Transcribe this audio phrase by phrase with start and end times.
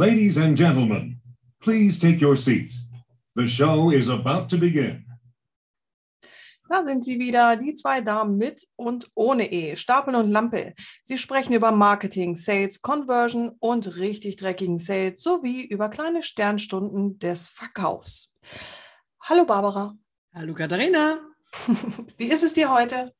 [0.00, 1.16] Ladies and gentlemen,
[1.60, 2.86] please take your seats.
[3.34, 5.04] The show is about to begin.
[6.68, 10.74] Da sind sie wieder, die zwei Damen mit und ohne E, Stapel und Lampe.
[11.02, 17.48] Sie sprechen über Marketing, Sales, Conversion und richtig dreckigen Sales sowie über kleine Sternstunden des
[17.48, 18.36] Verkaufs.
[19.22, 19.96] Hallo Barbara.
[20.32, 21.18] Hallo Katharina.
[22.16, 23.12] Wie ist es dir heute?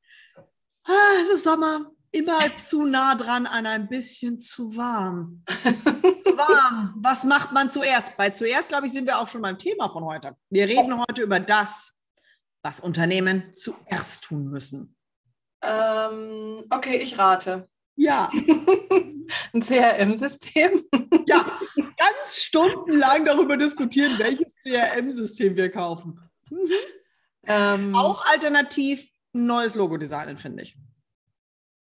[0.85, 1.91] Ah, es ist Sommer.
[2.11, 5.43] Immer zu nah dran an ein bisschen zu warm.
[6.37, 6.95] warm.
[6.97, 8.17] Was macht man zuerst?
[8.17, 10.37] Bei zuerst, glaube ich, sind wir auch schon beim Thema von heute.
[10.49, 12.01] Wir reden heute über das,
[12.63, 14.97] was Unternehmen zuerst tun müssen.
[15.63, 17.69] Ähm, okay, ich rate.
[17.97, 18.31] Ja.
[19.53, 20.85] Ein CRM-System?
[21.27, 26.21] ja, ganz stundenlang darüber diskutieren, welches CRM-System wir kaufen.
[26.51, 26.71] Mhm.
[27.47, 30.77] Ähm, auch alternativ ein neues Logo designen, finde ich.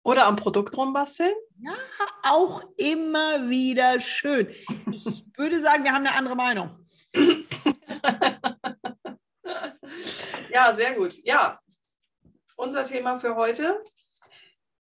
[0.09, 1.35] Oder am Produkt rumbasteln?
[1.61, 1.77] Ja,
[2.23, 4.48] auch immer wieder schön.
[4.91, 5.05] Ich
[5.37, 6.78] würde sagen, wir haben eine andere Meinung.
[10.51, 11.12] ja, sehr gut.
[11.25, 11.61] Ja,
[12.56, 13.84] unser Thema für heute: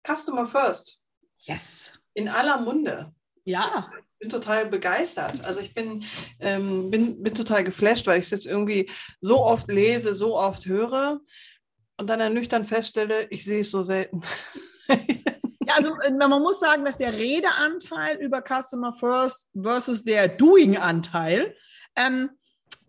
[0.07, 1.05] Customer First.
[1.39, 1.91] Yes.
[2.13, 3.13] In aller Munde.
[3.43, 3.91] Ja.
[3.99, 5.43] Ich bin total begeistert.
[5.43, 6.05] Also ich bin,
[6.39, 8.89] ähm, bin, bin total geflasht, weil ich es jetzt irgendwie
[9.19, 11.19] so oft lese, so oft höre
[11.97, 14.21] und dann ernüchtern feststelle, ich sehe es so selten.
[15.67, 21.53] Ja, also äh, man muss sagen, dass der Redeanteil über Customer First versus der Doing-Anteil
[21.97, 22.29] ähm,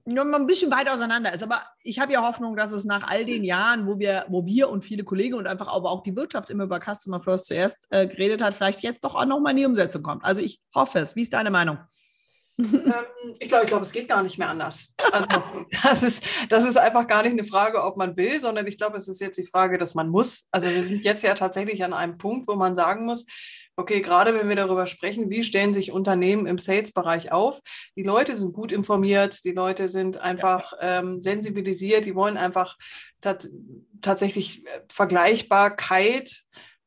[0.04, 1.42] nur mal ein bisschen weit auseinander ist.
[1.42, 4.70] Aber ich habe ja Hoffnung, dass es nach all den Jahren, wo wir, wo wir
[4.70, 8.06] und viele Kollegen und einfach aber auch die Wirtschaft immer über Customer First zuerst äh,
[8.06, 10.24] geredet hat, vielleicht jetzt doch auch nochmal in die Umsetzung kommt.
[10.24, 11.16] Also ich hoffe es.
[11.16, 11.78] Wie ist deine Meinung?
[12.58, 14.92] Ähm, ich glaube, ich glaube, es geht gar nicht mehr anders.
[15.12, 15.26] Also,
[15.82, 18.98] das, ist, das ist einfach gar nicht eine Frage, ob man will, sondern ich glaube,
[18.98, 20.48] es ist jetzt die Frage, dass man muss.
[20.50, 23.26] Also wir sind jetzt ja tatsächlich an einem Punkt, wo man sagen muss,
[23.76, 27.60] okay, gerade wenn wir darüber sprechen, wie stellen sich Unternehmen im Sales-Bereich auf,
[27.96, 32.76] die Leute sind gut informiert, die Leute sind einfach ähm, sensibilisiert, die wollen einfach
[33.20, 33.46] tat
[34.00, 36.42] tatsächlich äh, Vergleichbarkeit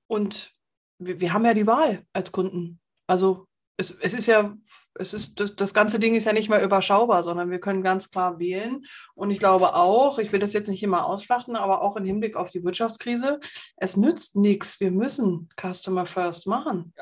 [0.07, 0.51] und
[0.99, 2.81] wir, wir haben ja die Wahl als Kunden.
[3.07, 3.47] Also
[3.77, 4.53] es, es ist ja,
[4.95, 8.11] es ist, das, das ganze Ding ist ja nicht mehr überschaubar, sondern wir können ganz
[8.11, 8.85] klar wählen.
[9.15, 12.35] Und ich glaube auch, ich will das jetzt nicht immer ausschlachten, aber auch im Hinblick
[12.35, 13.39] auf die Wirtschaftskrise,
[13.77, 14.79] es nützt nichts.
[14.79, 16.93] Wir müssen Customer First machen.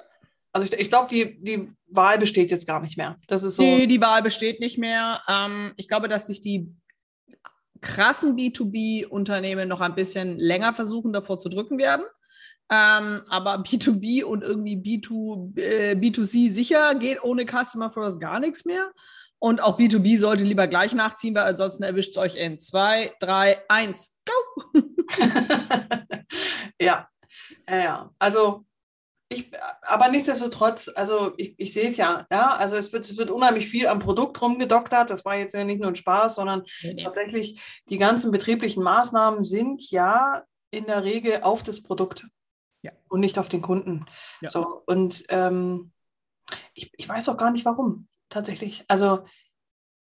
[0.51, 3.17] Also ich, ich glaube, die, die Wahl besteht jetzt gar nicht mehr.
[3.27, 3.63] Das ist so.
[3.63, 5.21] Nee, die Wahl besteht nicht mehr.
[5.27, 6.71] Ähm, ich glaube, dass sich die
[7.81, 12.03] krassen B2B-Unternehmen noch ein bisschen länger versuchen, davor zu drücken werden.
[12.71, 18.65] Ähm, aber B2B und irgendwie B2, äh, B2C sicher geht ohne Customer First gar nichts
[18.65, 18.91] mehr.
[19.39, 23.63] Und auch B2B sollte lieber gleich nachziehen, weil ansonsten erwischt es euch in 2, 3,
[23.69, 24.71] 1, go!
[26.81, 27.07] ja,
[27.69, 28.65] ja, also
[29.31, 29.51] ich,
[29.83, 33.67] aber nichtsdestotrotz, also ich, ich sehe es ja, ja, also es wird, es wird unheimlich
[33.67, 35.11] viel am Produkt rumgedoktert.
[35.11, 37.03] Das war jetzt ja nicht nur ein Spaß, sondern nee, nee.
[37.03, 42.27] tatsächlich die ganzen betrieblichen Maßnahmen sind ja in der Regel auf das Produkt
[42.81, 42.91] ja.
[43.07, 44.05] und nicht auf den Kunden.
[44.41, 44.51] Ja.
[44.51, 45.91] So, und ähm,
[46.73, 48.83] ich, ich weiß auch gar nicht warum, tatsächlich.
[48.87, 49.25] Also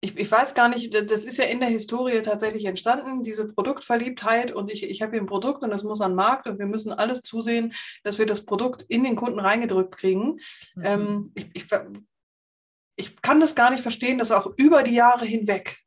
[0.02, 4.52] ich, ich weiß gar nicht, das ist ja in der Historie tatsächlich entstanden, diese Produktverliebtheit
[4.52, 6.66] und ich, ich habe hier ein Produkt und das muss an den Markt und wir
[6.66, 7.74] müssen alles zusehen,
[8.04, 10.40] dass wir das Produkt in den Kunden reingedrückt kriegen.
[10.76, 10.84] Mhm.
[10.84, 11.68] Ähm, ich, ich,
[12.96, 15.78] ich kann das gar nicht verstehen, dass auch über die Jahre hinweg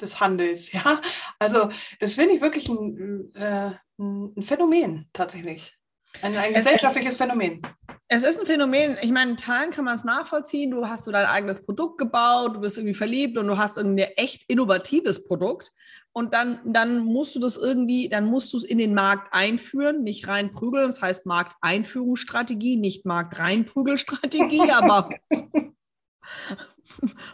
[0.00, 1.00] des Handels, ja.
[1.38, 5.75] Also das finde ich wirklich ein, äh, ein Phänomen tatsächlich.
[6.22, 7.62] Ein, ein gesellschaftliches es, Phänomen.
[8.08, 8.96] Es ist ein Phänomen.
[9.02, 10.70] Ich meine, in Teilen kann man es nachvollziehen.
[10.70, 14.04] Du hast so dein eigenes Produkt gebaut, du bist irgendwie verliebt und du hast irgendwie
[14.04, 15.72] ein echt innovatives Produkt.
[16.12, 20.02] Und dann, dann musst du das irgendwie, dann musst du es in den Markt einführen,
[20.02, 20.86] nicht reinprügeln.
[20.86, 25.10] Das heißt Markteinführungsstrategie, nicht Markt-reinprügelstrategie, aber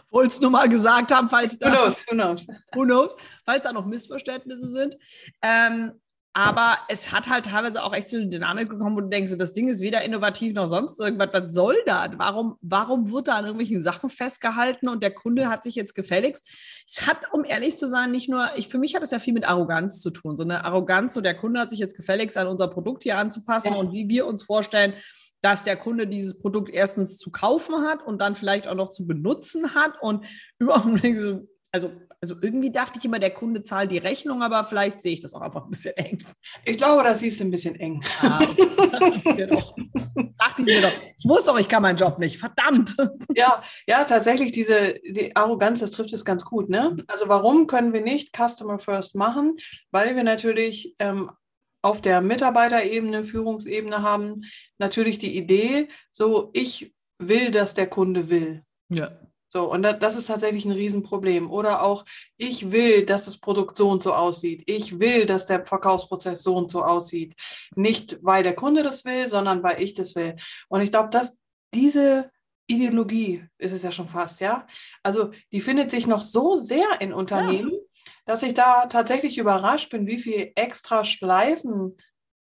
[0.09, 2.47] wollte es nur mal gesagt haben, falls da, who knows, who knows.
[2.73, 4.97] Who knows, falls da noch Missverständnisse sind.
[5.41, 5.93] Ähm,
[6.35, 9.53] aber es hat halt teilweise auch echt so eine Dynamik bekommen, wo du denkst, das
[9.53, 11.29] Ding ist weder innovativ noch sonst irgendwas.
[11.31, 12.09] Was soll das?
[12.17, 16.49] Warum, warum wird da an irgendwelchen Sachen festgehalten und der Kunde hat sich jetzt gefälligst?
[16.87, 19.33] Es hat, um ehrlich zu sein, nicht nur, ich, für mich hat es ja viel
[19.33, 20.35] mit Arroganz zu tun.
[20.35, 23.73] So eine Arroganz, so der Kunde hat sich jetzt gefälligst an unser Produkt hier anzupassen
[23.73, 23.77] ja.
[23.77, 24.95] und wie wir uns vorstellen,
[25.43, 29.05] dass der Kunde dieses Produkt erstens zu kaufen hat und dann vielleicht auch noch zu
[29.05, 30.25] benutzen hat und
[30.57, 31.91] überhaupt so, also
[32.23, 35.33] also irgendwie dachte ich immer, der Kunde zahlt die Rechnung, aber vielleicht sehe ich das
[35.33, 36.23] auch einfach ein bisschen eng.
[36.63, 38.01] Ich glaube, das siehst du ein bisschen eng.
[38.21, 38.69] Ah, okay.
[38.91, 39.75] dachte ich mir doch.
[40.37, 40.93] Dachte ich mir doch.
[41.17, 42.37] Ich wusste doch, ich kann meinen Job nicht.
[42.37, 42.95] Verdammt.
[43.35, 46.69] Ja, ja, tatsächlich, diese die Arroganz, das trifft es ganz gut.
[46.69, 46.95] Ne?
[47.07, 49.57] Also warum können wir nicht Customer First machen?
[49.91, 51.29] Weil wir natürlich ähm,
[51.81, 54.43] auf der Mitarbeiterebene, Führungsebene haben,
[54.77, 58.63] natürlich die Idee, so ich will, dass der Kunde will.
[58.87, 59.11] Ja.
[59.53, 61.51] So, und da, das ist tatsächlich ein Riesenproblem.
[61.51, 62.05] Oder auch,
[62.37, 64.63] ich will, dass das Produkt so und so aussieht.
[64.65, 67.35] Ich will, dass der Verkaufsprozess so und so aussieht.
[67.75, 70.37] Nicht, weil der Kunde das will, sondern weil ich das will.
[70.69, 71.37] Und ich glaube, dass
[71.71, 72.31] diese
[72.65, 74.65] Ideologie ist es ja schon fast, ja.
[75.03, 78.11] Also die findet sich noch so sehr in Unternehmen, ja.
[78.25, 81.95] dass ich da tatsächlich überrascht bin, wie viel extra Schleifen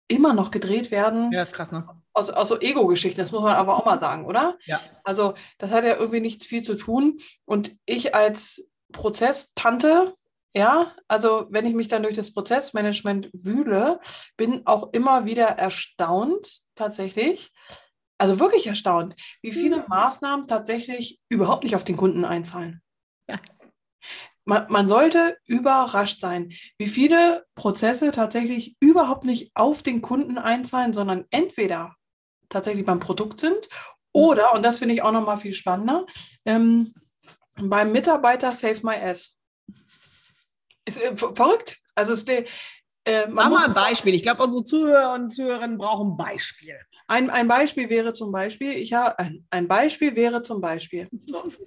[0.07, 1.29] immer noch gedreht werden.
[1.33, 1.85] Ja, ist krass, ne?
[2.13, 4.57] Aus, aus so Ego-Geschichten, das muss man aber auch mal sagen, oder?
[4.65, 4.81] Ja.
[5.03, 7.19] Also, das hat ja irgendwie nichts viel zu tun.
[7.45, 10.13] Und ich als Prozesstante,
[10.53, 14.01] ja, also wenn ich mich dann durch das Prozessmanagement wühle,
[14.35, 17.53] bin auch immer wieder erstaunt, tatsächlich,
[18.17, 19.85] also wirklich erstaunt, wie viele mhm.
[19.87, 22.81] Maßnahmen tatsächlich überhaupt nicht auf den Kunden einzahlen.
[23.29, 23.39] Ja
[24.45, 30.93] man, man sollte überrascht sein, wie viele Prozesse tatsächlich überhaupt nicht auf den Kunden einzahlen,
[30.93, 31.95] sondern entweder
[32.51, 33.67] tatsächlich beim Produkt sind
[34.13, 36.05] oder, und das finde ich auch nochmal viel spannender,
[36.45, 36.93] ähm,
[37.55, 39.39] beim Mitarbeiter Save My Ass.
[40.85, 41.79] Ist äh, verrückt.
[41.95, 42.45] Also ist der,
[43.05, 44.13] äh, Mach mal ein Beispiel.
[44.13, 46.77] Ich glaube, unsere Zuhörer und Zuhörerinnen brauchen ein Beispiel.
[47.07, 51.09] Ein, ein Beispiel wäre zum Beispiel, ich habe ein, ein Beispiel wäre zum Beispiel.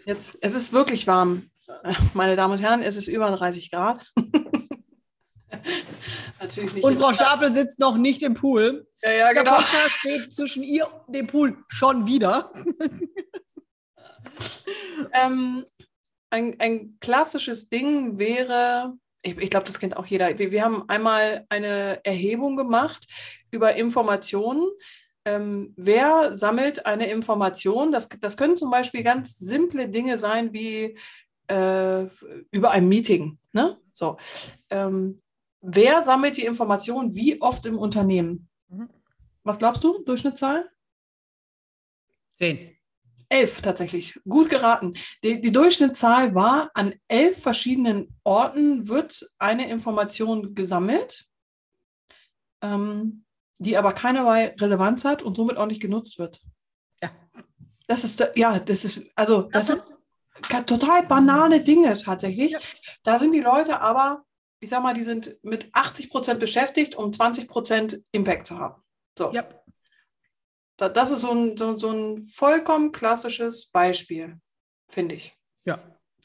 [0.07, 1.51] Jetzt, es ist wirklich warm.
[2.15, 4.07] Meine Damen und Herren, es ist über 30 Grad.
[6.41, 6.85] Natürlich nicht.
[6.85, 8.87] Und Frau Stapel sitzt noch nicht im Pool.
[9.03, 9.57] Ja, ja, genau.
[9.57, 12.53] Der Podcast steht zwischen ihr und dem Pool schon wieder.
[15.13, 15.65] ähm,
[16.31, 20.37] ein, ein klassisches Ding wäre, ich, ich glaube, das kennt auch jeder.
[20.39, 23.07] Wir, wir, haben einmal eine Erhebung gemacht
[23.51, 24.67] über Informationen.
[25.25, 27.93] Ähm, wer sammelt eine Information?
[27.93, 30.99] Das, das können zum Beispiel ganz simple Dinge sein wie
[31.49, 32.07] äh,
[32.51, 33.39] über ein Meeting.
[33.53, 33.79] Ne?
[33.93, 34.17] So.
[34.71, 35.23] Ähm,
[35.65, 38.49] wer sammelt die Informationen wie oft im Unternehmen?
[38.69, 38.89] Mhm.
[39.43, 40.71] Was glaubst du, Durchschnittszahl?
[42.35, 42.77] Zehn.
[43.29, 44.19] Elf tatsächlich.
[44.29, 44.95] Gut geraten.
[45.23, 51.27] Die, die, Durchschnittszahl war, an elf verschiedenen Orten wird eine Information gesammelt,
[52.61, 53.25] ähm,
[53.59, 56.43] die aber keinerlei Relevanz hat und somit auch nicht genutzt wird.
[57.03, 57.11] Ja.
[57.87, 59.83] Das ist, ja, das ist, also, das, sind
[60.67, 62.53] total banale Dinge tatsächlich.
[62.53, 62.59] Ja.
[63.03, 64.24] Da sind die Leute aber,
[64.65, 68.83] ich sag mal, die sind mit 80 Prozent beschäftigt, um 20 Prozent Impact zu haben.
[69.17, 69.31] So.
[69.31, 69.47] Ja.
[70.77, 74.41] Das ist so ein, so, so ein vollkommen klassisches Beispiel,
[74.89, 75.37] finde ich.
[75.65, 75.79] Ja,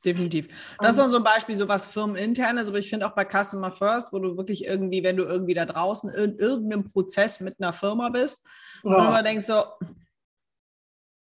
[0.03, 0.47] definitiv.
[0.79, 4.13] Das ist so ein Beispiel, so was firmeninternes, aber ich finde auch bei Customer First,
[4.13, 8.09] wo du wirklich irgendwie, wenn du irgendwie da draußen in irgendeinem Prozess mit einer Firma
[8.09, 8.45] bist,
[8.83, 8.95] ja.
[8.95, 9.65] und immer denkst so,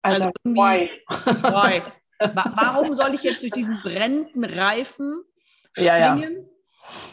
[0.02, 0.90] also, also why?
[1.08, 1.82] why?
[2.34, 5.22] Warum soll ich jetzt durch diesen brennenden Reifen
[5.72, 5.86] springen?
[5.86, 6.55] Ja, ja.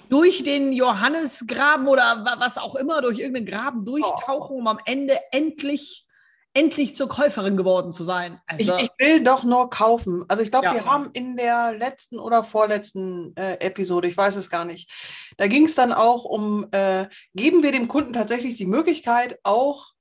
[0.09, 6.05] Durch den Johannesgraben oder was auch immer, durch irgendeinen Graben durchtauchen, um am Ende endlich
[6.53, 8.39] endlich zur Käuferin geworden zu sein.
[8.45, 10.23] Also, ich, ich, will doch nur kaufen.
[10.27, 10.75] Also ich glaube, ja.
[10.75, 14.89] wir haben in der letzten oder vorletzten äh, Episode, ich weiß es gar nicht,
[15.37, 19.93] da ging es dann auch um, äh, geben wir dem Kunden tatsächlich die Möglichkeit, auch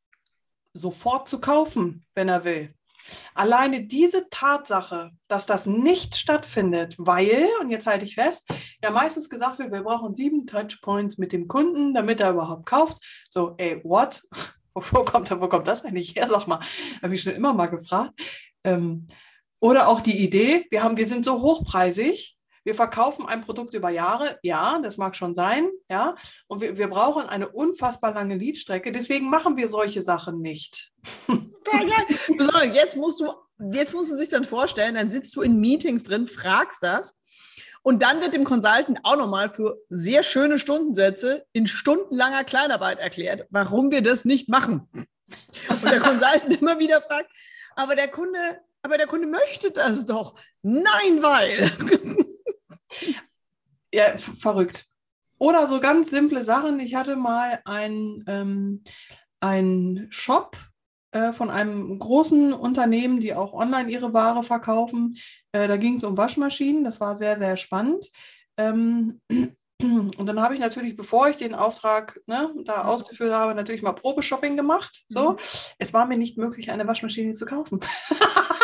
[0.75, 2.75] sofort zu kaufen, wenn er will.
[3.35, 8.49] Alleine diese Tatsache, dass das nicht stattfindet, weil, und jetzt halte ich fest,
[8.83, 12.99] ja meistens gesagt wird, wir brauchen sieben Touchpoints mit dem Kunden, damit er überhaupt kauft.
[13.31, 14.23] So, ey, what?
[14.75, 16.29] Wo kommt, wo kommt das eigentlich her?
[16.31, 16.59] Sag mal,
[17.03, 18.19] habe ich schon immer mal gefragt.
[18.65, 19.07] Ähm,
[19.61, 23.91] oder auch die Idee, wir, haben, wir sind so hochpreisig, wir verkaufen ein Produkt über
[23.91, 26.15] Jahre, ja, das mag schon sein, ja,
[26.47, 30.93] und wir, wir brauchen eine unfassbar lange Leadstrecke, deswegen machen wir solche Sachen nicht.
[32.37, 33.33] Besonders jetzt musst du,
[33.73, 37.17] jetzt musst du sich dann vorstellen, dann sitzt du in Meetings drin, fragst das
[37.83, 43.47] und dann wird dem Consultant auch nochmal für sehr schöne Stundensätze in stundenlanger Kleinarbeit erklärt,
[43.51, 44.89] warum wir das nicht machen.
[45.69, 47.29] Und der Consultant immer wieder fragt,
[47.75, 48.39] aber der Kunde,
[48.83, 50.35] aber der Kunde möchte das doch.
[50.63, 51.71] Nein, weil.
[53.93, 54.87] Ja, verrückt.
[55.39, 56.81] Oder so ganz simple Sachen.
[56.81, 60.57] Ich hatte mal einen ähm, Shop
[61.11, 65.19] äh, von einem großen Unternehmen, die auch online ihre Ware verkaufen.
[65.53, 66.85] Äh, da ging es um Waschmaschinen.
[66.85, 68.11] Das war sehr, sehr spannend.
[68.57, 69.21] Ähm,
[69.83, 72.89] und dann habe ich natürlich, bevor ich den Auftrag ne, da mhm.
[72.89, 75.05] ausgeführt habe, natürlich mal Probeshopping gemacht.
[75.09, 75.39] So, mhm.
[75.79, 77.81] es war mir nicht möglich, eine Waschmaschine zu kaufen.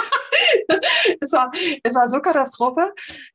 [1.20, 1.50] es, war,
[1.82, 2.92] es war so Katastrophe.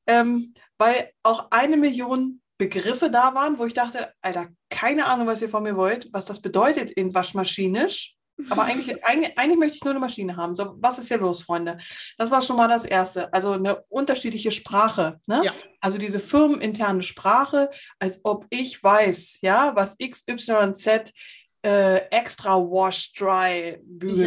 [0.07, 5.41] Ähm, weil auch eine Million Begriffe da waren, wo ich dachte, Alter, keine Ahnung, was
[5.41, 8.15] ihr von mir wollt, was das bedeutet in waschmaschinisch.
[8.49, 10.55] Aber eigentlich, eigentlich, eigentlich möchte ich nur eine Maschine haben.
[10.55, 11.77] So, was ist hier los, Freunde?
[12.17, 13.31] Das war schon mal das Erste.
[13.33, 15.19] Also eine unterschiedliche Sprache.
[15.25, 15.41] Ne?
[15.45, 15.53] Ja.
[15.81, 21.11] Also diese firmeninterne Sprache, als ob ich weiß, ja, was XYZ
[21.65, 24.25] äh, extra Wash Dry Bügel.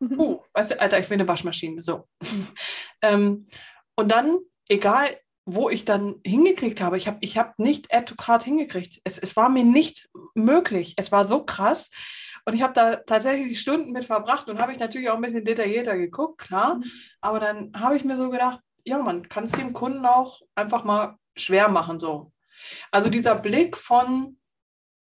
[0.00, 1.82] Puh, weißt du, Alter, ich will eine Waschmaschine.
[1.82, 2.08] So.
[3.02, 3.48] ähm,
[3.96, 4.38] und dann,
[4.68, 5.08] egal
[5.46, 9.00] wo ich dann hingeklickt habe, ich habe ich hab nicht Add to Card hingekriegt.
[9.04, 10.94] Es, es war mir nicht möglich.
[10.96, 11.90] Es war so krass.
[12.44, 15.44] Und ich habe da tatsächlich Stunden mit verbracht und habe ich natürlich auch ein bisschen
[15.44, 16.76] detaillierter geguckt, klar.
[16.76, 16.84] Mhm.
[17.20, 20.84] Aber dann habe ich mir so gedacht, ja, man kann es dem Kunden auch einfach
[20.84, 22.32] mal schwer machen, so.
[22.90, 24.38] Also dieser Blick von,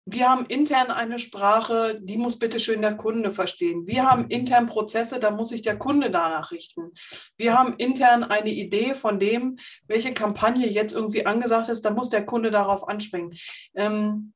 [0.04, 3.86] wir haben intern eine Sprache, die muss bitte schön der Kunde verstehen.
[3.86, 6.92] Wir haben intern Prozesse, da muss sich der Kunde danach richten.
[7.36, 12.08] Wir haben intern eine Idee von dem, welche Kampagne jetzt irgendwie angesagt ist, da muss
[12.08, 13.38] der Kunde darauf anspringen.
[13.74, 14.32] Ähm,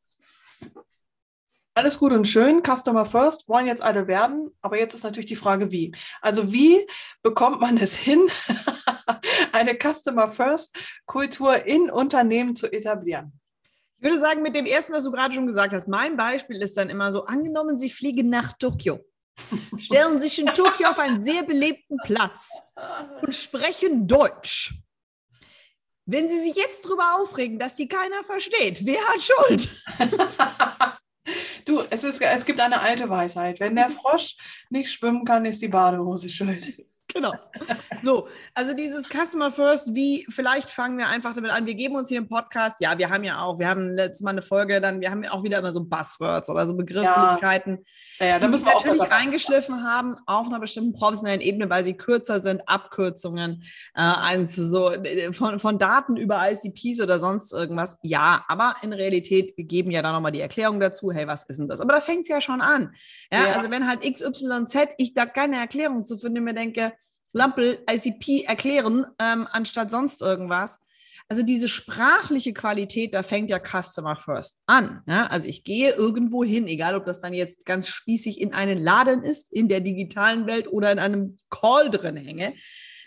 [1.74, 5.36] alles gut und schön, Customer First wollen jetzt alle werden, aber jetzt ist natürlich die
[5.36, 5.94] Frage, wie.
[6.22, 6.86] Also wie
[7.22, 8.26] bekommt man es hin,
[9.52, 13.38] eine Customer First Kultur in Unternehmen zu etablieren?
[13.98, 16.76] Ich würde sagen, mit dem ersten, was du gerade schon gesagt hast, mein Beispiel ist
[16.76, 19.00] dann immer so, angenommen, Sie fliegen nach Tokio,
[19.78, 22.50] stellen sich in Tokio auf einen sehr belebten Platz
[23.22, 24.74] und sprechen Deutsch.
[26.04, 29.68] Wenn Sie sich jetzt darüber aufregen, dass Sie keiner versteht, wer hat Schuld?
[31.64, 33.58] Du, es, ist, es gibt eine alte Weisheit.
[33.58, 34.36] Wenn der Frosch
[34.70, 36.86] nicht schwimmen kann, ist die Badehose schuld.
[37.12, 37.32] Genau.
[38.02, 41.66] So, also dieses Customer First, wie, vielleicht fangen wir einfach damit an.
[41.66, 44.30] Wir geben uns hier im Podcast, ja, wir haben ja auch, wir haben letztes Mal
[44.30, 47.78] eine Folge, dann, wir haben ja auch wieder immer so Buzzwords oder so Begrifflichkeiten,
[48.18, 48.26] ja.
[48.26, 52.40] Ja, da müssen wir natürlich eingeschliffen haben auf einer bestimmten professionellen Ebene, weil sie kürzer
[52.40, 53.62] sind, Abkürzungen,
[53.94, 54.92] äh, eins so
[55.32, 57.98] von, von Daten über ICPs oder sonst irgendwas.
[58.02, 61.58] Ja, aber in Realität, wir geben ja da nochmal die Erklärung dazu, hey, was ist
[61.58, 61.80] denn das?
[61.80, 62.94] Aber da fängt es ja schon an.
[63.30, 66.92] Ja, ja, also wenn halt XYZ, ich da keine Erklärung zu finden, mir denke,
[67.36, 70.80] Lampel ICP erklären, ähm, anstatt sonst irgendwas.
[71.28, 75.02] Also diese sprachliche Qualität, da fängt ja Customer First an.
[75.06, 75.26] Ja?
[75.26, 79.24] Also ich gehe irgendwo hin, egal ob das dann jetzt ganz spießig in einen Laden
[79.24, 82.54] ist, in der digitalen Welt oder in einem Call drin hänge.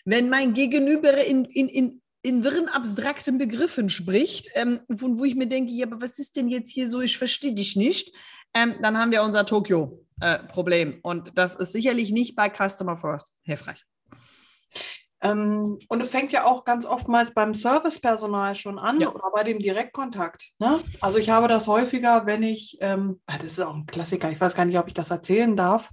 [0.06, 5.36] Wenn mein Gegenüber in, in, in, in wirren, abstrakten Begriffen spricht, ähm, von wo ich
[5.36, 8.14] mir denke, ja, aber was ist denn jetzt hier so, ich verstehe dich nicht,
[8.54, 10.92] ähm, dann haben wir unser Tokio-Problem.
[10.92, 13.86] Äh, Und das ist sicherlich nicht bei Customer First hilfreich.
[15.22, 19.10] Ähm, und es fängt ja auch ganz oftmals beim Servicepersonal schon an ja.
[19.10, 20.52] oder bei dem Direktkontakt.
[20.60, 20.80] Ne?
[21.02, 24.40] Also ich habe das häufiger, wenn ich, ähm, ah, das ist auch ein Klassiker, ich
[24.40, 25.90] weiß gar nicht, ob ich das erzählen darf,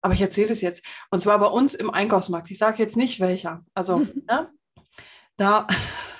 [0.00, 0.84] aber ich erzähle es jetzt.
[1.10, 2.50] Und zwar bei uns im Einkaufsmarkt.
[2.50, 3.64] Ich sage jetzt nicht welcher.
[3.74, 4.24] Also, mhm.
[4.28, 4.50] ne?
[5.36, 5.68] da,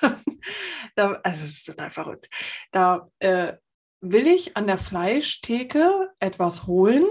[0.95, 2.29] da, also es ist total verrückt.
[2.71, 3.53] Da äh,
[3.99, 7.05] will ich an der Fleischtheke etwas holen,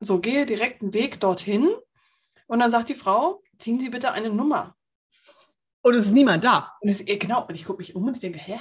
[0.00, 1.70] so gehe direkt einen Weg dorthin
[2.46, 4.74] und dann sagt die Frau, ziehen Sie bitte eine Nummer.
[5.82, 6.72] Und es ist niemand da.
[6.80, 8.60] Und es, genau, und ich gucke mich um und ich denke, hä?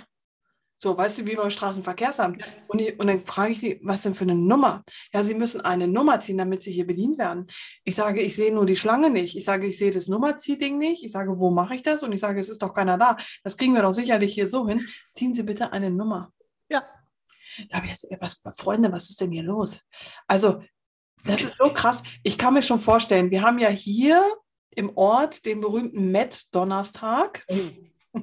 [0.78, 2.44] So, weißt du, wie beim Straßenverkehrsamt.
[2.68, 4.84] Und, ich, und dann frage ich sie, was denn für eine Nummer?
[5.14, 7.48] Ja, sie müssen eine Nummer ziehen, damit sie hier bedient werden.
[7.86, 9.36] Ich sage, ich sehe nur die Schlange nicht.
[9.36, 11.04] Ich sage, ich sehe das Nummerziehding nicht.
[11.04, 12.04] Ich sage, wo mache ich das?
[12.04, 13.18] Und ich sage, es ist doch keiner da.
[13.44, 14.86] Das kriegen wir doch sicherlich hier so hin.
[15.14, 16.32] Ziehen Sie bitte eine Nummer.
[16.70, 16.84] Ja.
[17.70, 19.80] Da habe ich jetzt, was, Freunde, was ist denn hier los?
[20.28, 20.62] Also,
[21.24, 22.04] das ist so krass.
[22.22, 24.24] Ich kann mir schon vorstellen, wir haben ja hier
[24.76, 27.46] im Ort den berühmten Met-Donnerstag.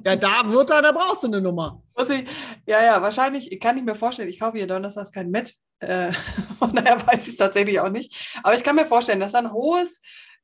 [0.03, 1.81] Ja, da wird er, da brauchst du eine Nummer.
[1.97, 2.25] Ich,
[2.65, 5.53] ja, ja, wahrscheinlich, kann ich mir vorstellen, ich kaufe hier donnerstags kein Met.
[5.79, 6.11] Äh,
[6.59, 8.39] von daher weiß ich es tatsächlich auch nicht.
[8.41, 10.01] Aber ich kann mir vorstellen, dass da ein hohes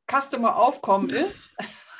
[0.07, 1.35] Customer-Aufkommen ist.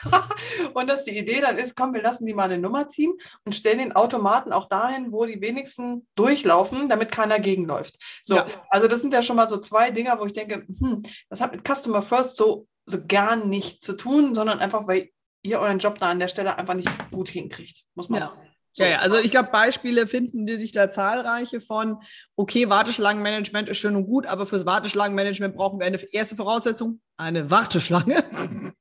[0.74, 3.14] und dass die Idee dann ist, komm, wir lassen die mal eine Nummer ziehen
[3.46, 7.98] und stellen den Automaten auch dahin, wo die wenigsten durchlaufen, damit keiner gegenläuft.
[8.24, 8.48] So, ja.
[8.70, 11.52] also das sind ja schon mal so zwei Dinger, wo ich denke, hm, das hat
[11.52, 15.10] mit Customer First so, so gar nichts zu tun, sondern einfach, weil
[15.44, 18.34] ihr euren Job da an der Stelle einfach nicht gut hinkriegt, muss man ja.
[18.72, 18.84] So.
[18.84, 21.98] Ja, ja, also ich glaube, Beispiele finden die sich da zahlreiche von,
[22.36, 27.50] okay, Warteschlangenmanagement ist schön und gut, aber fürs Warteschlangenmanagement brauchen wir eine erste Voraussetzung, eine
[27.50, 28.24] Warteschlange.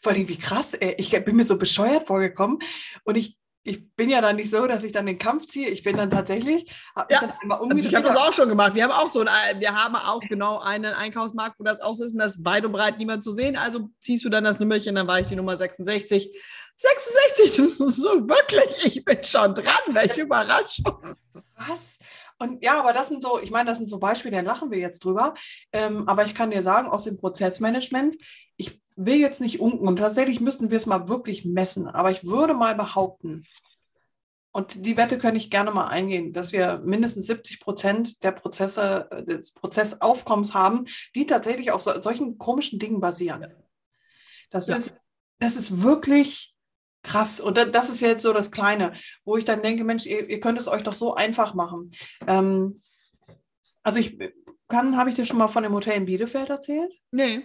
[0.00, 0.94] Vor allem, wie krass, ey.
[0.98, 2.58] ich bin mir so bescheuert vorgekommen
[3.04, 5.68] und ich, ich bin ja dann nicht so, dass ich dann den Kampf ziehe.
[5.70, 8.76] Ich bin dann tatsächlich, hab ja, also ich habe das auch schon gemacht.
[8.76, 12.04] Wir haben auch so ein, wir haben auch genau einen Einkaufsmarkt, wo das auch so
[12.04, 13.56] ist und das ist weit und breit niemand zu sehen.
[13.56, 16.30] Also ziehst du dann das Nummerchen, dann war ich die Nummer 66.
[16.76, 21.16] 66, das ist so wirklich, ich bin schon dran, welche Überraschung.
[21.56, 21.98] Was?
[22.38, 24.78] Und ja, aber das sind so, ich meine, das sind so Beispiele, da lachen wir
[24.78, 25.34] jetzt drüber.
[25.72, 28.16] Ähm, aber ich kann dir sagen, aus dem Prozessmanagement,
[28.58, 32.24] ich will jetzt nicht unken und tatsächlich müssten wir es mal wirklich messen, aber ich
[32.24, 33.44] würde mal behaupten,
[34.56, 39.06] und die Wette könnte ich gerne mal eingehen, dass wir mindestens 70 Prozent der Prozesse,
[39.28, 43.52] des Prozessaufkommens haben, die tatsächlich auf so, solchen komischen Dingen basieren.
[44.48, 44.76] Das, ja.
[44.76, 45.02] ist,
[45.40, 46.56] das ist wirklich
[47.02, 47.38] krass.
[47.38, 48.94] Und das ist jetzt so das Kleine,
[49.26, 51.90] wo ich dann denke, Mensch, ihr, ihr könnt es euch doch so einfach machen.
[52.26, 52.80] Ähm,
[53.82, 54.18] also ich
[54.68, 56.94] kann, habe ich dir schon mal von dem Hotel in Bielefeld erzählt?
[57.10, 57.44] Nee.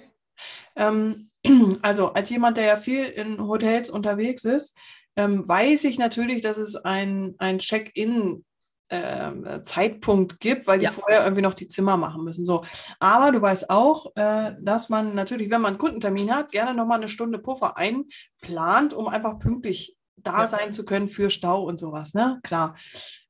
[0.76, 1.30] Ähm,
[1.82, 4.78] also als jemand, der ja viel in Hotels unterwegs ist,
[5.16, 8.46] ähm, weiß ich natürlich, dass es ein, ein Check-in
[8.90, 10.92] äh, Zeitpunkt gibt, weil die Ja.
[10.92, 12.46] vorher irgendwie noch die Zimmer machen müssen.
[12.46, 12.66] So.
[13.00, 16.98] Aber du weißt auch, äh, dass man natürlich, wenn man einen Kundentermin hat, gerne nochmal
[16.98, 20.48] eine Stunde Puffer einplant, um einfach pünktlich da Ja.
[20.50, 22.14] sein zu können für Stau und sowas.
[22.14, 22.40] Ne?
[22.44, 22.76] Klar.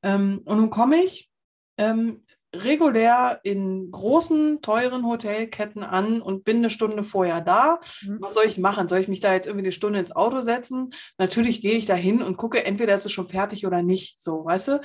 [0.04, 1.30] Ähm, und nun komme ich
[1.78, 7.80] ähm, regulär in großen, teuren Hotelketten an und bin eine Stunde vorher da.
[8.02, 8.18] Mhm.
[8.20, 8.88] Was soll ich machen?
[8.88, 10.94] Soll ich mich da jetzt irgendwie eine Stunde ins Auto setzen?
[11.18, 14.22] Natürlich gehe ich da hin und gucke, entweder ist es schon fertig oder nicht.
[14.22, 14.82] So, weißt du?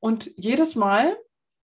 [0.00, 1.16] Und jedes Mal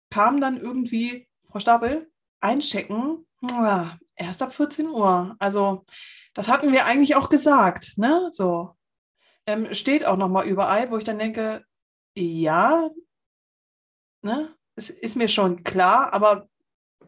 [0.10, 5.36] kam dann irgendwie, Frau Stapel, einchecken, ah, erst ab 14 Uhr.
[5.40, 5.86] Also,
[6.34, 8.30] das hatten wir eigentlich auch gesagt, ne?
[8.32, 8.76] So.
[9.48, 11.66] Ähm, steht auch nochmal überall, wo ich dann denke,
[12.16, 12.90] ja,
[14.22, 14.56] ne?
[14.82, 16.48] Es ist mir schon klar, aber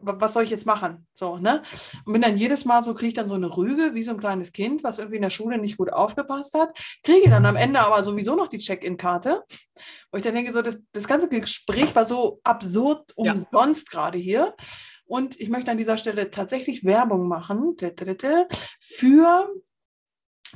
[0.00, 1.06] wa- was soll ich jetzt machen?
[1.14, 1.62] So, ne?
[2.04, 4.20] Und bin dann jedes Mal so, kriege ich dann so eine Rüge, wie so ein
[4.20, 6.70] kleines Kind, was irgendwie in der Schule nicht gut aufgepasst hat,
[7.02, 9.42] kriege dann am Ende aber sowieso noch die Check-in-Karte.
[10.12, 13.32] Wo ich dann denke, so, das, das ganze Gespräch war so absurd Ja.
[13.32, 14.54] umsonst gerade hier.
[15.06, 17.76] Und ich möchte an dieser Stelle tatsächlich Werbung machen
[18.80, 19.48] für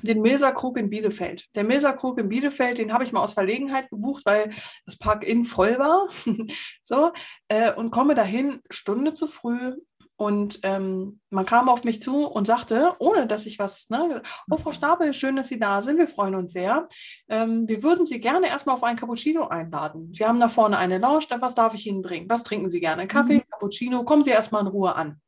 [0.02, 1.46] den Milserkrug in Bielefeld.
[1.54, 4.50] Der Milserkrug in Bielefeld, den habe ich mal aus Verlegenheit gebucht, weil
[4.86, 6.08] das Park-In voll war.
[6.82, 7.12] so,
[7.48, 9.76] äh, und komme dahin Stunde zu früh.
[10.20, 14.56] Und ähm, man kam auf mich zu und sagte, ohne dass ich was, ne, oh
[14.56, 16.88] Frau Stapel, schön, dass Sie da sind, wir freuen uns sehr.
[17.28, 20.10] Ähm, wir würden Sie gerne erstmal auf einen Cappuccino einladen.
[20.12, 22.28] Wir haben da vorne eine Lounge, was darf ich Ihnen bringen?
[22.28, 23.06] Was trinken Sie gerne?
[23.06, 25.20] Kaffee, Cappuccino, kommen Sie erstmal in Ruhe an.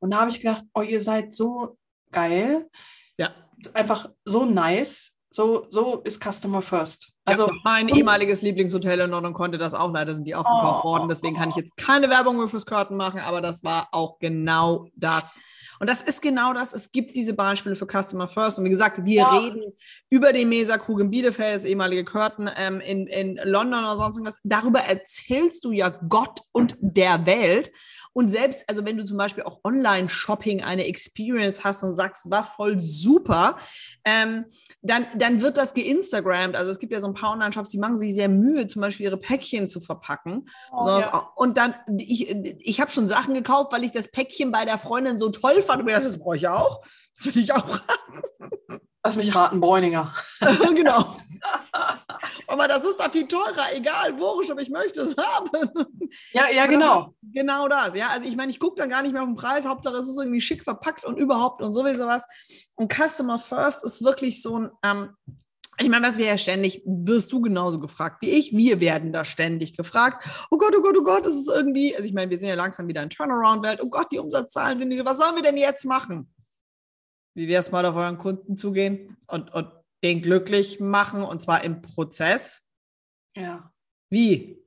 [0.00, 1.76] Und da habe ich gedacht, oh, ihr seid so
[2.10, 2.70] geil
[3.18, 3.30] Ja.
[3.74, 5.14] Einfach so nice.
[5.30, 7.12] So, so ist Customer First.
[7.24, 9.92] Also, ja, mein ehemaliges Lieblingshotel in London konnte das auch.
[9.92, 10.88] Leider sind die aufgekauft Oh.
[10.88, 11.08] worden.
[11.08, 14.86] Deswegen kann ich jetzt keine Werbung mehr fürs Curtain machen, aber das war auch genau
[14.96, 15.34] das.
[15.80, 16.72] Und das ist genau das.
[16.72, 18.58] Es gibt diese Beispiele für Customer First.
[18.58, 19.38] Und wie gesagt, wir Ja.
[19.38, 19.62] reden
[20.08, 24.40] über den Mesa-Krug in Bielefeld, das ehemalige Curtain ähm, in, in London oder sonst irgendwas.
[24.42, 27.70] Darüber erzählst du ja Gott und der Welt.
[28.12, 32.44] Und selbst, also wenn du zum Beispiel auch Online-Shopping eine Experience hast und sagst, war
[32.44, 33.58] voll super,
[34.04, 34.46] ähm,
[34.82, 36.56] dann, dann wird das geinstagrammt.
[36.56, 39.04] Also es gibt ja so ein paar Online-Shops, die machen sich sehr Mühe, zum Beispiel
[39.06, 40.48] ihre Päckchen zu verpacken.
[40.72, 41.14] oh, ja.
[41.14, 44.78] auch- Und dann, ich, ich habe schon Sachen gekauft, weil ich das Päckchen bei der
[44.78, 46.82] Freundin so toll fand und mir dachte, das brauche ich auch.
[47.14, 47.80] Das will ich auch
[49.04, 50.12] lass mich raten, Bräuninger.
[50.40, 50.74] haben.
[50.74, 51.16] genau.
[52.46, 55.70] Aber das ist da viel teurer, egal, wurscht, aber ich möchte es haben.
[56.32, 57.14] Ja, ja, genau.
[57.20, 58.08] Das genau das, ja.
[58.08, 60.18] Also ich meine, ich gucke dann gar nicht mehr auf den Preis, Hauptsache es ist
[60.18, 62.26] irgendwie schick verpackt und überhaupt und sowieso was.
[62.74, 65.10] Und Customer First ist wirklich so ein, ähm,
[65.80, 69.24] ich meine, was wir ja ständig, wirst du genauso gefragt wie ich, wir werden da
[69.24, 72.38] ständig gefragt, oh Gott, oh Gott, oh Gott, das ist irgendwie, also ich meine, wir
[72.38, 75.36] sind ja langsam wieder in Turnaround-Welt, oh Gott, die Umsatzzahlen sind nicht so, was sollen
[75.36, 76.32] wir denn jetzt machen?
[77.34, 79.70] Wie wäre es mal auf euren Kunden zugehen und, und
[80.02, 82.66] den glücklich machen und zwar im Prozess?
[83.36, 83.72] Ja.
[84.10, 84.58] Wie?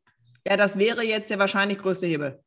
[0.46, 2.44] Ja, das wäre jetzt der wahrscheinlich größte Hebel.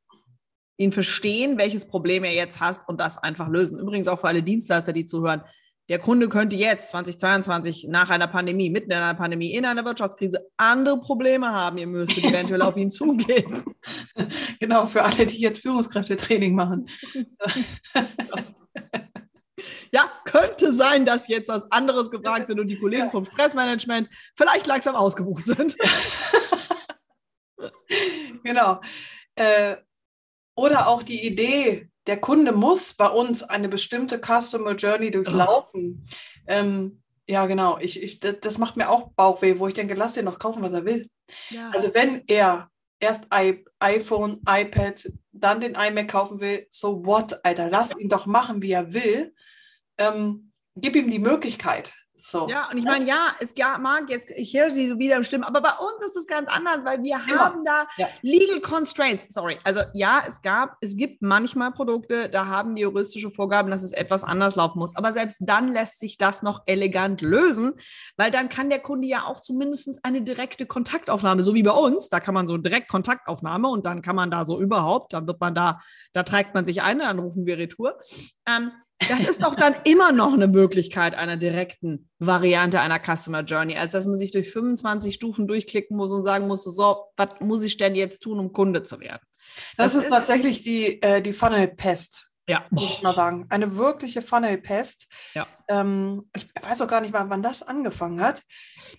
[0.76, 3.78] Ihn verstehen, welches Problem er jetzt hast und das einfach lösen.
[3.78, 5.42] Übrigens auch für alle Dienstleister, die zuhören.
[5.90, 10.46] Der Kunde könnte jetzt 2022 nach einer Pandemie, mitten in einer Pandemie, in einer Wirtschaftskrise
[10.56, 11.76] andere Probleme haben.
[11.76, 13.62] Ihr müsstet eventuell auf ihn zugehen.
[14.60, 16.88] Genau, für alle, die jetzt Führungskräftetraining machen.
[20.34, 24.96] Könnte sein, dass jetzt was anderes gefragt sind und die Kollegen vom Stressmanagement vielleicht langsam
[24.96, 25.76] ausgebucht sind.
[28.42, 28.80] Genau.
[29.36, 29.76] Äh,
[30.54, 36.06] oder auch die Idee, der Kunde muss bei uns eine bestimmte Customer Journey durchlaufen.
[36.46, 37.78] Ähm, ja, genau.
[37.78, 40.72] Ich, ich, das, macht mir auch Bauchweh, wo ich denke, lass den doch kaufen, was
[40.72, 41.08] er will.
[41.48, 41.70] Ja.
[41.70, 42.68] Also wenn er
[43.00, 48.26] erst I iPhone, iPad, dann den iMac kaufen will, so what, Alter, lass ihn doch
[48.26, 49.34] machen, wie er will.
[49.98, 51.94] Ähm, gib ihm die Möglichkeit.
[52.26, 52.48] So.
[52.48, 55.44] Ja, und ich meine, ja, es mag jetzt, ich höre sie so wieder im Stimmen,
[55.44, 57.38] aber bei uns ist es ganz anders, weil wir Immer.
[57.38, 58.08] haben da Ja.
[58.22, 59.26] Legal Constraints.
[59.28, 59.58] Sorry.
[59.62, 63.92] Also ja, es gab, es gibt manchmal Produkte, da haben die juristische Vorgaben, dass es
[63.92, 64.96] etwas anders laufen muss.
[64.96, 67.74] Aber selbst dann lässt sich das noch elegant lösen,
[68.16, 72.08] weil dann kann der Kunde ja auch zumindest eine direkte Kontaktaufnahme, so wie bei uns,
[72.08, 75.42] da kann man so direkt Kontaktaufnahme und dann kann man da so überhaupt, dann wird
[75.42, 75.78] man da,
[76.14, 78.00] da trägt man sich ein, dann rufen wir Retour.
[78.48, 78.72] Ähm,
[79.08, 83.92] das ist doch dann immer noch eine Möglichkeit einer direkten Variante einer Customer Journey, als
[83.92, 87.76] dass man sich durch 25 Stufen durchklicken muss und sagen muss, so, was muss ich
[87.76, 89.22] denn jetzt tun, um Kunde zu werden?
[89.76, 93.46] Das, Das ist ist- tatsächlich die, äh, die Funnel-Pest, Ja, muss ich mal sagen.
[93.50, 95.06] Eine wirkliche Funnel-Pest.
[95.34, 95.46] Ja.
[95.68, 98.42] Ähm, ich weiß auch gar nicht, wann, wann das angefangen hat.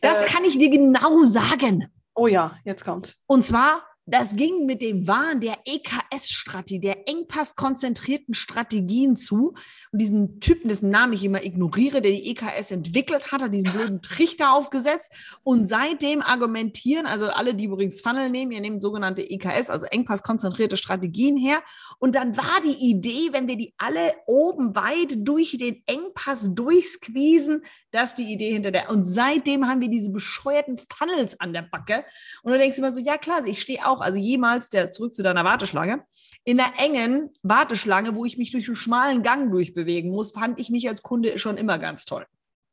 [0.01, 1.91] das Äh, kann ich dir genau sagen.
[2.15, 3.21] oh ja, jetzt kommt's.
[3.27, 9.55] Und zwar das ging mit dem Wahn der EKS-Strategie, der engpasskonzentrierten Strategien zu.
[9.91, 13.71] Und diesen Typen, dessen Namen ich immer ignoriere, der die EKS entwickelt hat, hat diesen
[13.71, 15.09] blöden Trichter aufgesetzt.
[15.43, 20.77] Und seitdem argumentieren, also alle, die übrigens Funnel nehmen, ihr nehmt sogenannte EKS, also engpasskonzentrierte
[20.77, 21.63] Strategien her.
[21.97, 27.63] Und dann war die Idee, wenn wir die alle oben weit durch den Engpass durchsqueezen,
[27.91, 28.91] das ist die Idee hinter der.
[28.91, 32.03] Und seitdem haben wir diese bescheuerten Funnels an der Backe.
[32.43, 35.23] Und du denkst immer so, ja klar, ich stehe auch, also jemals, der zurück zu
[35.23, 36.05] deiner Warteschlange,
[36.43, 40.69] in einer engen Warteschlange, wo ich mich durch einen schmalen Gang durchbewegen muss, fand ich
[40.69, 42.25] mich als Kunde schon immer ganz toll.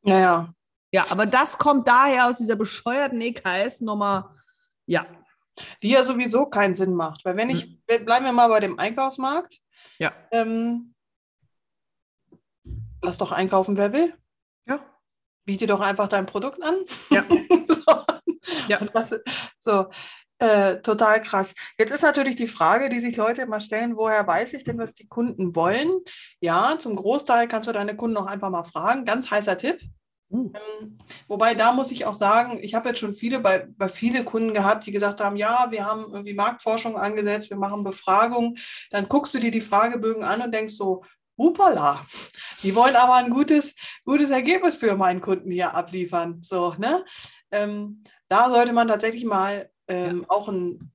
[0.03, 0.53] Ja, ja.
[0.91, 4.35] Ja, aber das kommt daher aus dieser bescheuerten EKS-Nummer,
[4.85, 5.07] ja.
[5.81, 7.25] Die ja sowieso keinen Sinn macht.
[7.25, 8.05] Weil wenn ich, hm.
[8.05, 9.59] bleiben wir mal bei dem Einkaufsmarkt.
[9.97, 10.13] Ja.
[10.31, 10.93] Ähm,
[13.01, 14.13] lass doch einkaufen, wer will.
[14.67, 14.79] Ja.
[15.45, 16.75] Biete doch einfach dein Produkt an.
[17.09, 17.25] Ja.
[17.67, 18.05] so.
[18.67, 18.79] Ja.
[18.93, 19.15] Das,
[19.61, 19.87] so.
[20.43, 21.55] Äh, total krass.
[21.77, 24.93] Jetzt ist natürlich die Frage, die sich Leute immer stellen, woher weiß ich denn, was
[24.93, 25.89] die Kunden wollen?
[26.41, 29.05] Ja, zum Großteil kannst du deine Kunden auch einfach mal fragen.
[29.05, 29.79] Ganz heißer Tipp.
[30.29, 30.97] Ähm,
[31.29, 34.53] wobei da muss ich auch sagen, ich habe jetzt schon viele bei, bei viele Kunden
[34.53, 38.57] gehabt, die gesagt haben, ja, wir haben irgendwie Marktforschung angesetzt, wir machen Befragungen.
[38.91, 41.05] Dann guckst du dir die Fragebögen an und denkst so,
[41.37, 42.05] Hupala,
[42.63, 46.39] die wollen aber ein gutes, gutes Ergebnis für meinen Kunden hier abliefern.
[46.43, 47.05] So, ne?
[47.49, 50.29] Ähm, da sollte man tatsächlich mal ähm, ja.
[50.29, 50.91] auch einen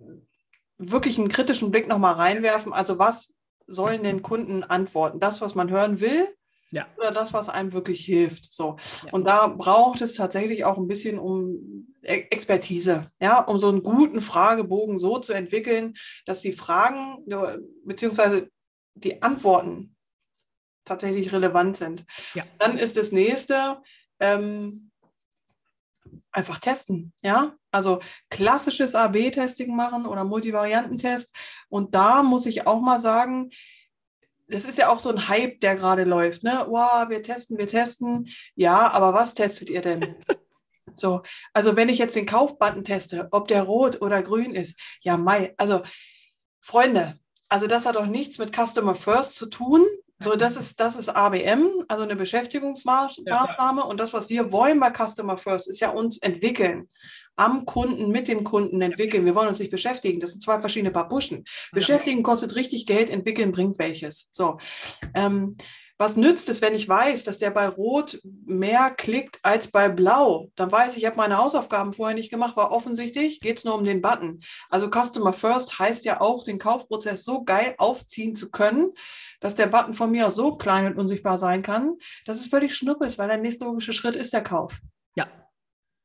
[0.79, 2.73] wirklich einen kritischen Blick nochmal reinwerfen.
[2.73, 3.35] Also was
[3.67, 5.21] sollen den Kunden antworten?
[5.21, 6.29] Das, was man hören will,
[6.71, 6.87] ja.
[6.97, 8.53] oder das, was einem wirklich hilft.
[8.53, 8.77] So.
[9.05, 9.13] Ja.
[9.13, 13.83] Und da braucht es tatsächlich auch ein bisschen um e-, Expertise, ja, um so einen
[13.83, 15.95] guten Fragebogen so zu entwickeln,
[16.27, 17.25] dass die Fragen
[17.85, 18.49] beziehungsweise
[18.95, 19.97] die Antworten
[20.85, 22.05] tatsächlich relevant sind.
[22.35, 22.45] Ja.
[22.59, 23.83] Dann ist das nächste,
[24.21, 24.88] ähm,
[26.39, 27.55] einfach testen, ja.
[27.71, 31.35] Also klassisches AB-Testing machen oder Multivariantentest.
[31.69, 33.51] Und da muss ich auch mal sagen,
[34.47, 36.65] das ist ja auch so ein Hype, der gerade läuft, ne?
[36.69, 38.29] Wow, wir testen, wir testen.
[38.55, 40.17] Ja, aber was testet ihr denn?
[40.95, 41.23] So,
[41.53, 45.55] also wenn ich jetzt den Kaufbutton teste, ob der rot oder grün ist, ja, Mai,
[45.57, 45.83] also
[46.61, 49.87] Freunde, also das hat doch nichts mit Customer First zu tun,
[50.21, 53.85] so, das ist, das ist ABM, also eine Beschäftigungsmaßnahme.
[53.85, 56.89] Und das, was wir wollen bei Customer First, ist ja uns entwickeln.
[57.37, 59.25] Am Kunden, mit dem Kunden entwickeln.
[59.25, 60.19] Wir wollen uns nicht beschäftigen.
[60.19, 61.45] Das sind zwei verschiedene Paar Buschen.
[61.71, 64.29] Beschäftigen kostet richtig Geld, entwickeln bringt welches.
[64.33, 64.59] So.
[65.15, 65.57] Ähm,
[66.01, 70.49] was nützt es, wenn ich weiß, dass der bei Rot mehr klickt als bei Blau?
[70.55, 73.75] Dann weiß ich, ich habe meine Hausaufgaben vorher nicht gemacht, war offensichtlich, geht es nur
[73.75, 74.41] um den Button.
[74.71, 78.93] Also Customer First heißt ja auch, den Kaufprozess so geil aufziehen zu können,
[79.41, 81.97] dass der Button von mir auch so klein und unsichtbar sein kann,
[82.27, 84.81] dass es völlig schnuppe ist, weil der nächste logische Schritt ist der Kauf.
[85.15, 85.27] Ja,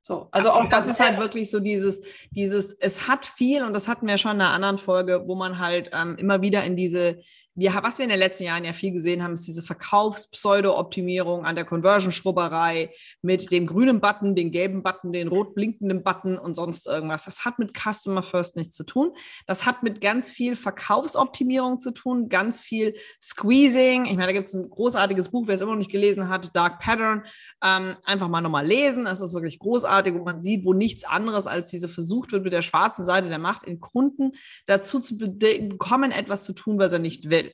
[0.06, 3.88] so, also auch das ist halt wirklich so dieses, dieses, es hat viel, und das
[3.88, 7.19] hatten wir schon in einer anderen Folge, wo man halt ähm, immer wieder in diese,
[7.55, 11.55] wir, was wir in den letzten Jahren ja viel gesehen haben, ist diese Verkaufspseudo-Optimierung an
[11.55, 12.89] der Conversion-Schrubberei
[13.21, 17.25] mit dem grünen Button, den gelben Button, den rot blinkenden Button und sonst irgendwas.
[17.25, 19.11] Das hat mit Customer First nichts zu tun.
[19.45, 24.05] Das hat mit ganz viel Verkaufsoptimierung zu tun, ganz viel Squeezing.
[24.05, 26.55] Ich meine, da gibt es ein großartiges Buch, wer es immer noch nicht gelesen hat,
[26.55, 27.23] Dark Pattern.
[27.63, 29.05] Ähm, einfach mal nochmal lesen.
[29.05, 32.53] Das ist wirklich großartig und man sieht, wo nichts anderes als diese versucht wird, mit
[32.53, 34.31] der schwarzen Seite der Macht in Kunden
[34.65, 37.53] dazu zu bekommen, etwas zu tun, was er nicht will will.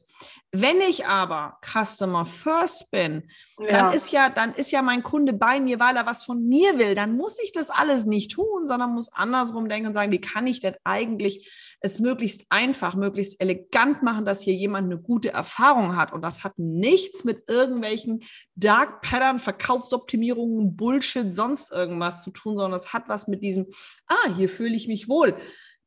[0.51, 3.67] Wenn ich aber Customer First bin, ja.
[3.67, 6.79] dann ist ja, dann ist ja mein Kunde bei mir, weil er was von mir
[6.79, 6.95] will.
[6.95, 10.47] Dann muss ich das alles nicht tun, sondern muss andersrum denken und sagen, wie kann
[10.47, 15.95] ich denn eigentlich es möglichst einfach, möglichst elegant machen, dass hier jemand eine gute Erfahrung
[15.95, 16.11] hat.
[16.11, 18.23] Und das hat nichts mit irgendwelchen
[18.55, 23.67] Dark Pattern, Verkaufsoptimierungen, Bullshit, sonst irgendwas zu tun, sondern es hat was mit diesem,
[24.07, 25.37] ah, hier fühle ich mich wohl.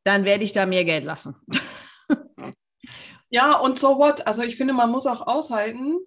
[0.04, 1.36] Dann werde ich da mehr Geld lassen.
[3.32, 4.26] Ja, und so what?
[4.26, 5.98] Also ich finde, man muss auch aushalten,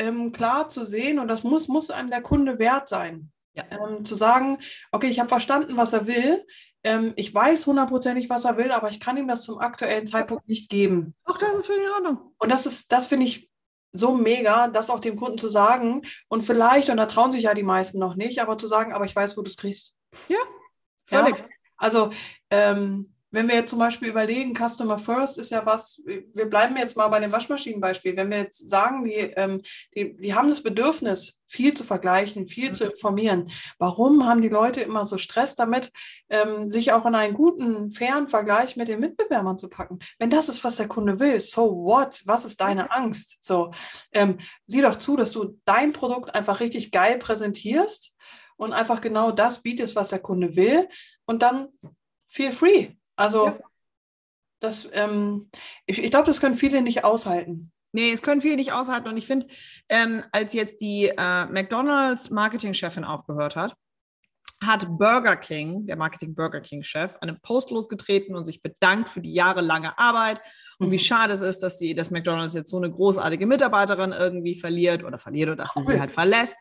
[0.00, 3.30] ähm, klar zu sehen, und das muss, muss einem der Kunde wert sein.
[3.54, 3.64] Ja.
[3.70, 4.58] Ähm, zu sagen,
[4.90, 6.44] okay, ich habe verstanden, was er will.
[6.82, 10.48] Ähm, ich weiß hundertprozentig, was er will, aber ich kann ihm das zum aktuellen Zeitpunkt
[10.48, 11.14] nicht geben.
[11.24, 12.34] Ach, das ist völlig in Ordnung.
[12.38, 13.48] Und das ist, das finde ich
[13.92, 16.02] so mega, das auch dem Kunden zu sagen.
[16.28, 19.04] Und vielleicht, und da trauen sich ja die meisten noch nicht, aber zu sagen, aber
[19.04, 19.96] ich weiß, wo du es kriegst.
[20.28, 20.38] Ja,
[21.06, 21.38] völlig.
[21.38, 21.44] Ja?
[21.76, 22.10] Also,
[22.50, 26.96] ähm, wenn wir jetzt zum Beispiel überlegen, Customer First ist ja was, wir bleiben jetzt
[26.96, 28.14] mal bei dem Waschmaschinenbeispiel.
[28.14, 29.62] Wenn wir jetzt sagen, die, ähm,
[29.96, 32.74] die, die haben das Bedürfnis, viel zu vergleichen, viel mhm.
[32.74, 33.50] zu informieren.
[33.78, 35.92] Warum haben die Leute immer so Stress damit,
[36.30, 39.98] ähm, sich auch in einen guten, fairen Vergleich mit den Mitbewerbern zu packen?
[40.18, 42.22] Wenn das ist, was der Kunde will, so what?
[42.24, 43.38] Was ist deine Angst?
[43.42, 43.72] So,
[44.12, 48.14] ähm, sieh doch zu, dass du dein Produkt einfach richtig geil präsentierst
[48.56, 50.88] und einfach genau das bietest, was der Kunde will.
[51.26, 51.68] Und dann
[52.28, 52.92] feel free.
[53.16, 53.58] Also ja.
[54.62, 55.50] Das, ähm,
[55.86, 57.72] ich ich glaube, das können viele nicht aushalten.
[57.90, 59.08] Nee, es können viele nicht aushalten.
[59.08, 59.48] Und ich finde,
[59.88, 63.74] ähm, als jetzt die äh, McDonalds Marketingchefin aufgehört hat,
[64.62, 69.34] hat Burger King, der Marketing Burger King-Chef, einen Post losgetreten und sich bedankt für die
[69.34, 70.40] jahrelange Arbeit
[70.78, 71.00] und wie mhm.
[71.00, 75.18] schade es ist, dass sie, dass McDonalds jetzt so eine großartige Mitarbeiterin irgendwie verliert oder
[75.18, 76.56] verliert oder dass sie sie halt verlässt.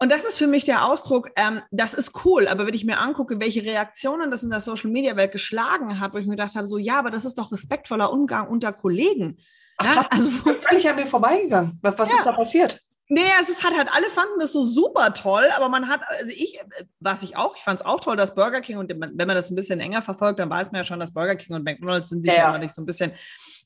[0.00, 2.98] Und das ist für mich der Ausdruck, ähm, das ist cool, aber wenn ich mir
[2.98, 6.54] angucke, welche Reaktionen das in der Social Media Welt geschlagen hat, wo ich mir gedacht
[6.54, 9.38] habe, so ja, aber das ist doch respektvoller Umgang unter Kollegen.
[9.78, 11.78] Ach, ja, also völlig an mir vorbeigegangen.
[11.82, 12.16] Was, was ja.
[12.16, 12.80] ist da passiert?
[13.10, 16.30] Nee, es ist halt, halt, alle fanden das so super toll, aber man hat, also
[16.30, 16.60] ich,
[17.00, 19.50] was ich auch, ich fand es auch toll, dass Burger King und wenn man das
[19.50, 22.22] ein bisschen enger verfolgt, dann weiß man ja schon, dass Burger King und McDonalds sind
[22.22, 23.12] sich ja, ja immer nicht so ein bisschen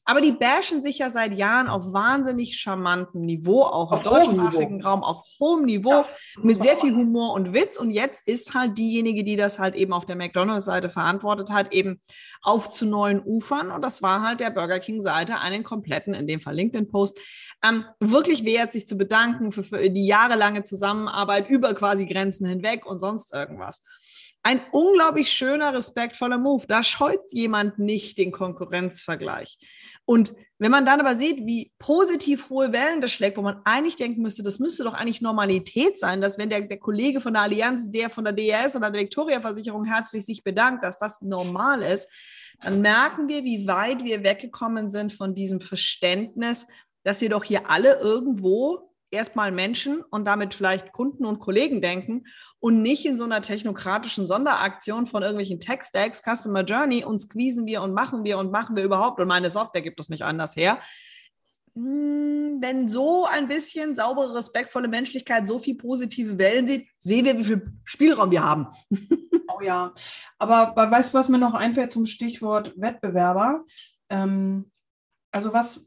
[0.05, 4.83] aber die bashen sich ja seit Jahren auf wahnsinnig charmantem Niveau, auch auf im deutschsprachigen
[4.83, 6.07] Raum, auf hohem Niveau, ja,
[6.43, 7.79] mit sehr viel Humor und Witz.
[7.79, 12.01] Und jetzt ist halt diejenige, die das halt eben auf der McDonalds-Seite verantwortet hat, eben
[12.43, 13.71] auf zu neuen Ufern.
[13.71, 17.21] Und das war halt der Burger King-Seite, einen kompletten, in dem Fall LinkedIn-Post,
[17.65, 22.87] ähm, wirklich wert, sich zu bedanken für, für die jahrelange Zusammenarbeit über quasi Grenzen hinweg
[22.87, 23.83] und sonst irgendwas
[24.43, 26.67] ein unglaublich schöner, respektvoller Move.
[26.67, 29.57] Da scheut jemand nicht den Konkurrenzvergleich.
[30.05, 33.97] Und wenn man dann aber sieht, wie positiv hohe Wellen das schlägt, wo man eigentlich
[33.97, 37.43] denken müsste, das müsste doch eigentlich Normalität sein, dass wenn der, der Kollege von der
[37.43, 42.09] Allianz, der von der DRS oder der Victoria-Versicherung herzlich sich bedankt, dass das normal ist,
[42.61, 46.67] dann merken wir, wie weit wir weggekommen sind von diesem Verständnis,
[47.03, 52.25] dass wir doch hier alle irgendwo erstmal Menschen und damit vielleicht Kunden und Kollegen denken
[52.59, 57.83] und nicht in so einer technokratischen Sonderaktion von irgendwelchen Tech-Stacks, Customer Journey und squeezen wir
[57.83, 60.79] und machen wir und machen wir überhaupt und meine Software gibt es nicht anders her.
[61.75, 67.39] Hm, wenn so ein bisschen saubere, respektvolle Menschlichkeit so viel positive Wellen sieht, sehen wir,
[67.39, 68.67] wie viel Spielraum wir haben.
[69.55, 69.93] Oh ja,
[70.39, 73.67] aber weißt du, was mir noch einfällt zum Stichwort Wettbewerber?
[74.09, 74.71] Ähm,
[75.31, 75.87] also was,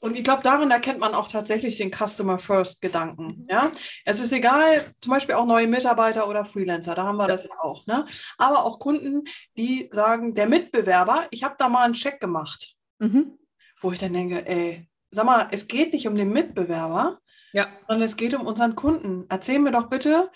[0.00, 3.26] und ich glaube, darin erkennt man auch tatsächlich den Customer First Gedanken.
[3.26, 3.46] Mhm.
[3.48, 3.72] Ja,
[4.04, 7.28] es ist egal, zum Beispiel auch neue Mitarbeiter oder Freelancer, da haben wir ja.
[7.28, 7.86] das ja auch.
[7.86, 8.06] Ne?
[8.36, 9.24] Aber auch Kunden,
[9.56, 13.38] die sagen, der Mitbewerber, ich habe da mal einen Check gemacht, mhm.
[13.80, 17.18] wo ich dann denke, ey, sag mal, es geht nicht um den Mitbewerber,
[17.52, 17.68] ja.
[17.88, 19.26] sondern es geht um unseren Kunden.
[19.28, 20.30] Erzähl mir doch bitte,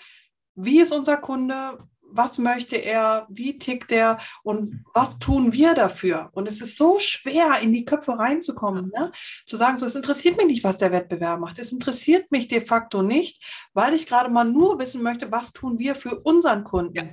[0.55, 1.77] wie ist unser Kunde?
[2.15, 6.29] Was möchte er, wie tickt er und was tun wir dafür?
[6.33, 9.11] Und es ist so schwer, in die Köpfe reinzukommen, ne?
[9.45, 11.59] zu sagen, so, es interessiert mich nicht, was der Wettbewerb macht.
[11.59, 15.79] Es interessiert mich de facto nicht, weil ich gerade mal nur wissen möchte, was tun
[15.79, 16.95] wir für unseren Kunden.
[16.95, 17.03] Ja.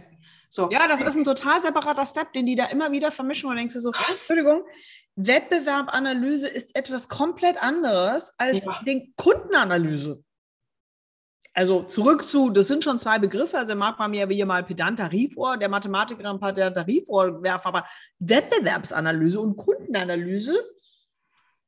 [0.52, 0.68] So.
[0.70, 3.74] Ja, das ist ein total separater Step, den die da immer wieder vermischen und denkst
[3.74, 4.28] du so, was?
[4.28, 4.64] Entschuldigung,
[5.14, 8.80] Wettbewerbanalyse ist etwas komplett anderes als ja.
[8.84, 10.24] den Kundenanalyse
[11.52, 14.98] also zurück zu, das sind schon zwei Begriffe, also mag man mir wie mal Pedant
[14.98, 17.86] Tarifohr, der Mathematiker ein Tarifohr werfen, aber
[18.20, 20.54] Wettbewerbsanalyse und Kundenanalyse,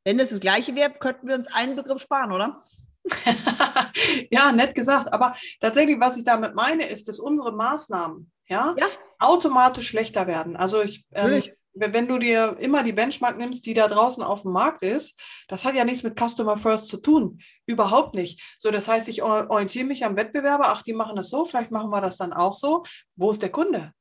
[0.04, 2.60] wenn es das gleiche wäre, könnten wir uns einen Begriff sparen, oder?
[4.30, 5.12] ja, nett gesagt.
[5.12, 8.86] Aber tatsächlich, was ich damit meine, ist, dass unsere Maßnahmen ja, ja.
[9.18, 10.56] automatisch schlechter werden.
[10.56, 11.42] Also ich, ähm,
[11.74, 15.64] wenn du dir immer die Benchmark nimmst, die da draußen auf dem Markt ist, das
[15.64, 17.40] hat ja nichts mit Customer First zu tun.
[17.66, 18.42] Überhaupt nicht.
[18.58, 21.90] So, das heißt, ich orientiere mich am Wettbewerber, ach, die machen das so, vielleicht machen
[21.90, 22.84] wir das dann auch so.
[23.16, 23.92] Wo ist der Kunde?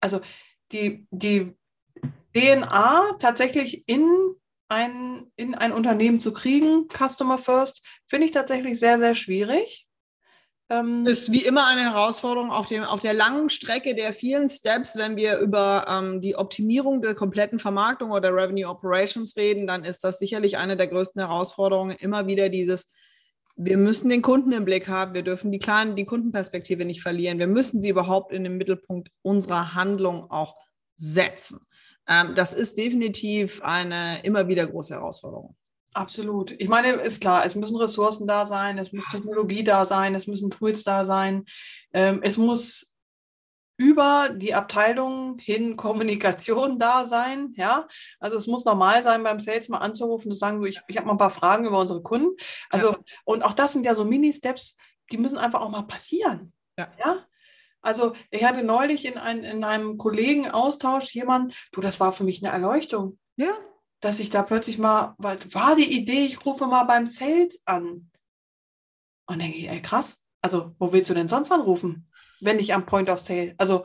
[0.00, 0.20] Also
[0.72, 1.54] die, die
[2.34, 4.36] DNA tatsächlich in
[4.68, 9.86] ein, in ein Unternehmen zu kriegen, Customer First, finde ich tatsächlich sehr, sehr schwierig.
[10.70, 14.96] Ähm, ist wie immer eine Herausforderung auf, dem, auf der langen Strecke der vielen Steps,
[14.96, 20.04] wenn wir über ähm, die Optimierung der kompletten Vermarktung oder Revenue Operations reden, dann ist
[20.04, 21.96] das sicherlich eine der größten Herausforderungen.
[21.96, 22.88] Immer wieder dieses,
[23.56, 27.40] wir müssen den Kunden im Blick haben, wir dürfen die kleinen, die Kundenperspektive nicht verlieren,
[27.40, 30.54] wir müssen sie überhaupt in den Mittelpunkt unserer Handlung auch
[30.96, 31.66] setzen.
[32.06, 35.56] Ähm, das ist definitiv eine immer wieder große Herausforderung.
[35.92, 36.52] Absolut.
[36.52, 40.26] Ich meine, ist klar, es müssen Ressourcen da sein, es muss Technologie da sein, es
[40.28, 41.46] müssen Tools da sein.
[41.92, 42.94] Ähm, es muss
[43.76, 47.54] über die Abteilung hin Kommunikation da sein.
[47.56, 47.88] Ja,
[48.20, 51.14] also es muss normal sein, beim Sales mal anzurufen, zu sagen, ich, ich habe mal
[51.14, 52.36] ein paar Fragen über unsere Kunden.
[52.68, 52.98] Also, ja.
[53.24, 54.76] und auch das sind ja so Mini-Steps,
[55.10, 56.52] die müssen einfach auch mal passieren.
[56.78, 56.88] Ja.
[57.00, 57.26] ja?
[57.82, 62.44] Also ich hatte neulich in, ein, in einem Kollegenaustausch jemand, du, das war für mich
[62.44, 63.18] eine Erleuchtung.
[63.36, 63.56] Ja
[64.00, 68.10] dass ich da plötzlich mal, weil war die Idee, ich rufe mal beim Sales an.
[69.26, 70.22] Und denke ich, ey, krass.
[70.42, 72.10] Also, wo willst du denn sonst anrufen,
[72.40, 73.54] wenn nicht am Point of Sale?
[73.58, 73.84] Also,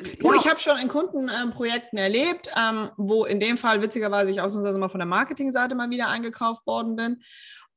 [0.00, 0.34] ja.
[0.36, 4.78] Ich habe schon in Kundenprojekten ähm, erlebt, ähm, wo in dem Fall witzigerweise ich ausnahmsweise
[4.78, 7.22] mal von der Marketingseite mal wieder eingekauft worden bin.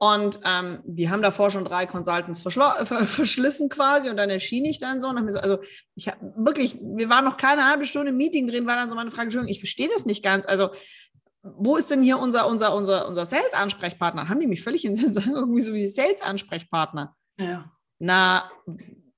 [0.01, 2.41] Und ähm, die haben davor schon drei Consultants
[3.05, 5.59] verschlissen quasi und dann erschien ich dann so und so, also
[5.93, 8.95] ich habe wirklich, wir waren noch keine halbe Stunde im Meeting drin, war dann so
[8.95, 10.47] meine Frage, Entschuldigung, ich verstehe das nicht ganz.
[10.47, 10.71] Also
[11.43, 14.27] wo ist denn hier unser, unser, unser, unser Sales-Ansprechpartner?
[14.27, 17.15] Haben die mich völlig in den sagen irgendwie so wie Sales-Ansprechpartner?
[17.37, 17.71] Ja.
[17.99, 18.49] Na,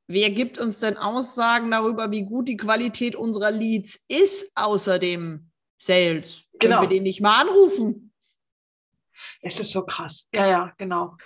[0.08, 5.50] wer gibt uns denn Aussagen darüber, wie gut die Qualität unserer Leads ist, außer dem
[5.82, 6.44] Sales?
[6.60, 6.80] Genau.
[6.80, 8.13] Können wir den nicht mal anrufen?
[9.44, 10.28] Es ist so krass.
[10.34, 11.18] Ja, ja, genau.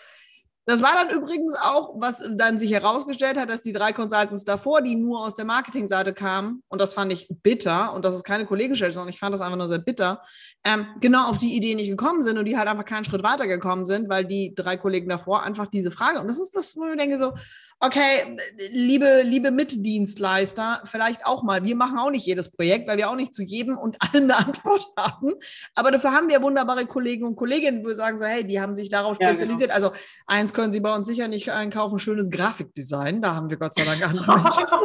[0.69, 4.81] Das war dann übrigens auch, was dann sich herausgestellt hat, dass die drei Consultants davor,
[4.81, 8.45] die nur aus der Marketingseite kamen, und das fand ich bitter, und das ist keine
[8.45, 10.21] Kollegenstelle, sondern ich fand das einfach nur sehr bitter,
[10.65, 13.47] ähm, genau auf die Idee nicht gekommen sind und die halt einfach keinen Schritt weiter
[13.47, 16.83] gekommen sind, weil die drei Kollegen davor einfach diese Frage, und das ist das, wo
[16.85, 17.33] ich denke so,
[17.79, 18.37] okay,
[18.71, 21.63] liebe, liebe Mitdienstleister, vielleicht auch mal.
[21.63, 24.37] Wir machen auch nicht jedes Projekt, weil wir auch nicht zu jedem und allem eine
[24.37, 25.33] Antwort haben.
[25.75, 28.75] Aber dafür haben wir wunderbare Kollegen und Kolleginnen, wo wir sagen so, hey, die haben
[28.75, 29.69] sich darauf spezialisiert.
[29.69, 29.89] Ja, genau.
[29.89, 33.21] Also eins können Sie bei uns sicher nicht einkaufen, schönes Grafikdesign.
[33.21, 34.65] Da haben wir Gott sei Dank andere Menschen.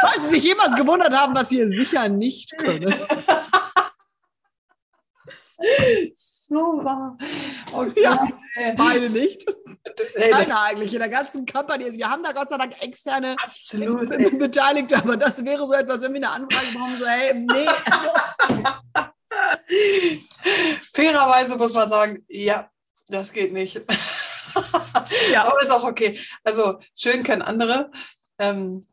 [0.00, 2.94] Falls Sie sich jemals gewundert haben, was wir sicher nicht können.
[6.48, 7.16] so wahr.
[7.72, 8.02] Okay.
[8.02, 8.28] Ja,
[8.76, 9.44] beide nicht.
[10.14, 11.94] Hey, Keiner eigentlich in der ganzen Company.
[11.96, 16.12] Wir haben da Gott sei Dank externe Absolut, Beteiligte, aber das wäre so etwas, wenn
[16.14, 17.66] wir eine Anfrage bekommen, so, hey, nee.
[17.66, 18.10] Also.
[20.94, 22.70] Fairerweise muss man sagen, ja,
[23.08, 23.80] das geht nicht.
[25.32, 25.44] ja.
[25.44, 26.18] Aber ist auch okay.
[26.42, 27.90] Also schön kennen andere.
[28.38, 28.86] Ähm,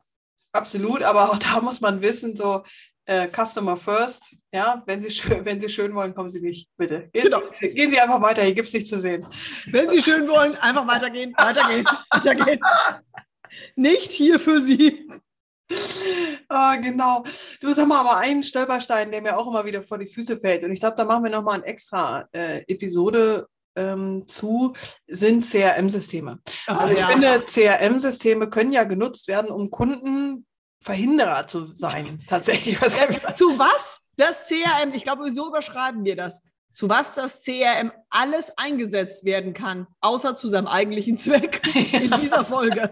[0.52, 2.64] absolut, aber auch da muss man wissen, so
[3.12, 4.36] äh, Customer First.
[4.52, 7.08] Ja, wenn Sie, schön, wenn Sie schön wollen, kommen Sie nicht, bitte.
[7.12, 7.42] Gehen, genau.
[7.58, 9.26] Sie, gehen Sie einfach weiter, hier gibt es nichts zu sehen.
[9.66, 12.60] Wenn Sie schön wollen, einfach weitergehen, weitergehen, weitergehen.
[13.76, 15.08] Nicht hier für Sie.
[16.48, 17.24] Ah, genau.
[17.62, 20.64] Du sag mal, aber einen Stolperstein, der mir auch immer wieder vor die Füße fällt,
[20.64, 24.74] und ich glaube, da machen wir nochmal eine extra äh, Episode ähm, zu,
[25.06, 26.40] sind CRM-Systeme.
[26.68, 27.06] Oh, also ich ja.
[27.06, 30.44] finde, CRM-Systeme können ja genutzt werden, um Kunden
[30.82, 32.80] Verhinderer zu sein, tatsächlich.
[32.80, 32.94] Was
[33.36, 36.42] zu was das CRM, ich glaube, so überschreiben wir das,
[36.72, 42.44] zu was das CRM alles eingesetzt werden kann, außer zu seinem eigentlichen Zweck in dieser
[42.44, 42.88] Folge.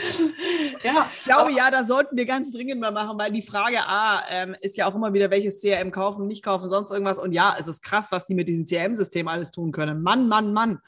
[0.82, 4.22] ja, ich glaube, ja, da sollten wir ganz dringend mal machen, weil die Frage A
[4.30, 7.18] ähm, ist ja auch immer wieder, welches CRM kaufen, nicht kaufen, sonst irgendwas.
[7.18, 10.02] Und ja, es ist krass, was die mit diesem CRM-System alles tun können.
[10.02, 10.80] Mann, Mann, Mann.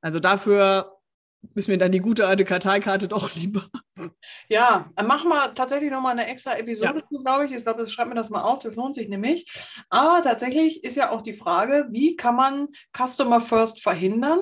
[0.00, 0.99] Also dafür
[1.54, 3.66] ist mir dann die gute alte Karteikarte doch lieber.
[4.48, 7.18] Ja, machen wir tatsächlich nochmal eine extra Episode ja.
[7.22, 7.52] glaube ich.
[7.52, 9.50] Ich glaube, das schreibt mir das mal auf, das lohnt sich nämlich.
[9.88, 14.40] Aber tatsächlich ist ja auch die Frage, wie kann man Customer First verhindern?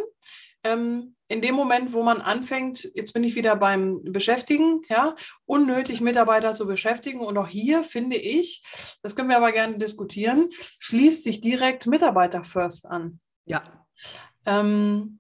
[0.64, 6.00] Ähm, in dem Moment, wo man anfängt, jetzt bin ich wieder beim Beschäftigen, ja, unnötig
[6.00, 7.20] Mitarbeiter zu beschäftigen.
[7.20, 8.64] Und auch hier finde ich,
[9.02, 10.48] das können wir aber gerne diskutieren,
[10.80, 13.20] schließt sich direkt Mitarbeiter First an.
[13.44, 13.87] Ja.
[14.46, 15.17] Ähm,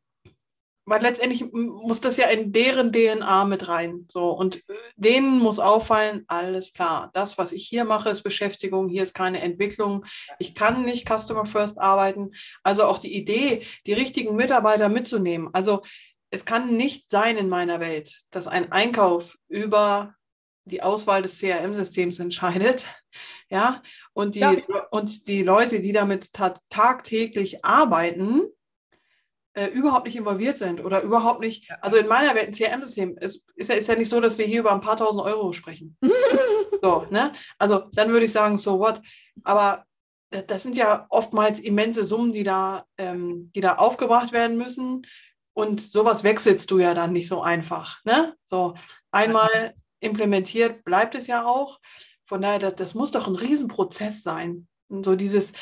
[0.88, 4.06] weil letztendlich muss das ja in deren DNA mit rein.
[4.10, 4.62] So, und
[4.96, 9.40] denen muss auffallen, alles klar, das, was ich hier mache, ist Beschäftigung, hier ist keine
[9.40, 10.04] Entwicklung.
[10.38, 12.32] Ich kann nicht Customer First arbeiten.
[12.62, 15.50] Also auch die Idee, die richtigen Mitarbeiter mitzunehmen.
[15.52, 15.82] Also
[16.30, 20.14] es kann nicht sein in meiner Welt, dass ein Einkauf über
[20.64, 22.86] die Auswahl des CRM-Systems entscheidet.
[23.50, 24.54] Ja, und die, ja.
[24.90, 26.30] und die Leute, die damit
[26.68, 28.42] tagtäglich arbeiten,
[29.58, 33.44] äh, überhaupt nicht involviert sind oder überhaupt nicht, also in meiner Welt ein CRM-System ist,
[33.56, 35.96] ist, ja, ist ja nicht so, dass wir hier über ein paar tausend Euro sprechen.
[36.82, 37.32] so, ne?
[37.58, 39.02] Also dann würde ich sagen, so what?
[39.42, 39.84] Aber
[40.30, 45.04] äh, das sind ja oftmals immense Summen, die da, ähm, die da aufgebracht werden müssen.
[45.54, 47.98] Und sowas wechselst du ja dann nicht so einfach.
[48.04, 48.36] Ne?
[48.46, 48.74] So
[49.10, 51.80] einmal implementiert bleibt es ja auch.
[52.26, 54.68] Von daher, das, das muss doch ein Riesenprozess sein.
[54.88, 55.52] Und so dieses,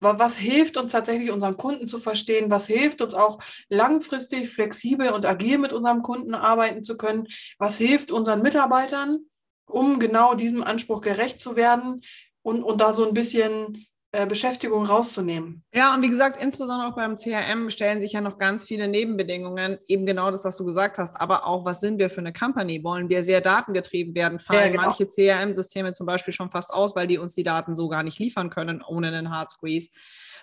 [0.00, 2.50] was hilft uns tatsächlich, unseren Kunden zu verstehen?
[2.50, 7.28] Was hilft uns auch langfristig, flexibel und agil mit unserem Kunden arbeiten zu können?
[7.58, 9.26] Was hilft unseren Mitarbeitern,
[9.66, 12.02] um genau diesem Anspruch gerecht zu werden
[12.42, 15.62] und, und da so ein bisschen Beschäftigung rauszunehmen.
[15.72, 19.78] Ja, und wie gesagt, insbesondere auch beim CRM stellen sich ja noch ganz viele Nebenbedingungen,
[19.86, 22.82] eben genau das, was du gesagt hast, aber auch, was sind wir für eine Company?
[22.82, 24.40] Wollen wir sehr datengetrieben werden?
[24.40, 24.82] Fallen ja, genau.
[24.82, 28.18] manche CRM-Systeme zum Beispiel schon fast aus, weil die uns die Daten so gar nicht
[28.18, 29.90] liefern können ohne einen Hard Squeeze?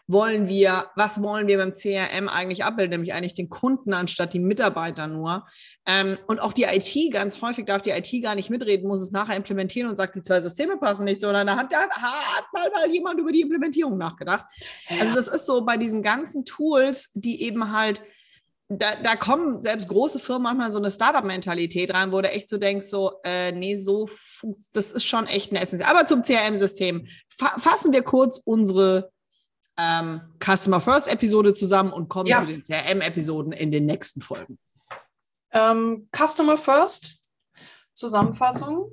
[0.08, 4.40] Wollen wir, was wollen wir beim CRM eigentlich abbilden, nämlich eigentlich den Kunden anstatt die
[4.40, 5.46] Mitarbeiter nur.
[5.86, 9.12] Ähm, und auch die IT, ganz häufig darf die IT gar nicht mitreden, muss es
[9.12, 12.72] nachher implementieren und sagt, die zwei Systeme passen nicht, sondern da hat, da hat mal,
[12.72, 14.46] mal jemand über die Implementierung nachgedacht.
[14.90, 18.02] Also das ist so bei diesen ganzen Tools, die eben halt
[18.70, 22.58] da, da kommen selbst große Firmen manchmal so eine Startup-Mentalität rein, wo du echt so
[22.58, 24.10] denkst, so, äh, nee, so,
[24.74, 25.82] das ist schon echt eine Essenz.
[25.82, 27.08] Aber zum CRM-System.
[27.38, 29.12] Fa fassen wir kurz unsere
[29.78, 32.40] ähm, Customer First Episode zusammen und kommen Ja.
[32.40, 34.58] zu den CRM-Episoden in den nächsten Folgen.
[35.52, 37.20] Ähm, Customer First,
[37.94, 38.92] Zusammenfassung.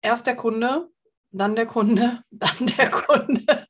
[0.00, 0.88] Erst der Kunde,
[1.30, 3.66] dann der Kunde, dann der Kunde.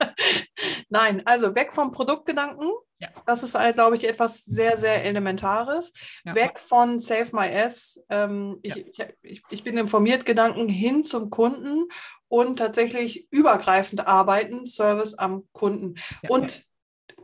[0.89, 2.71] Nein, also weg vom Produktgedanken.
[2.99, 3.09] Ja.
[3.27, 5.93] Das ist, halt, glaube ich, etwas sehr, sehr Elementares.
[6.25, 6.35] Ja.
[6.35, 8.03] Weg von Save My S.
[8.09, 9.07] Ähm, ich, Ja.
[9.23, 11.89] ich, ich bin informiert Gedanken hin zum Kunden
[12.33, 15.97] und tatsächlich übergreifend arbeiten, Service am Kunden.
[16.23, 16.31] Ja.
[16.31, 16.65] Und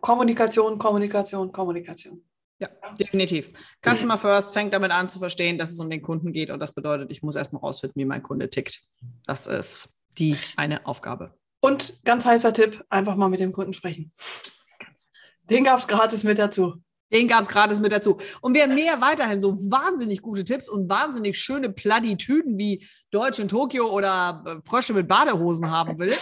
[0.02, 2.22] Kommunikation, Kommunikation, Kommunikation.
[2.58, 2.68] Ja,
[3.00, 3.50] definitiv.
[3.82, 6.74] Customer First fängt damit an zu verstehen, dass es um den Kunden geht und das
[6.74, 8.82] bedeutet, ich muss erstmal rausfinden, wie mein Kunde tickt.
[9.24, 11.32] Das ist die eine Aufgabe.
[11.60, 14.12] Und ganz heißer Tipp, einfach mal mit dem Kunden sprechen.
[15.44, 16.82] Den gab es gratis mit dazu.
[17.12, 18.18] Den gab es gratis mit dazu.
[18.40, 23.48] Und wer mehr weiterhin so wahnsinnig gute Tipps und wahnsinnig schöne Plattitüden wie Deutsch in
[23.48, 26.14] Tokio oder äh, Frösche mit Badehosen haben will,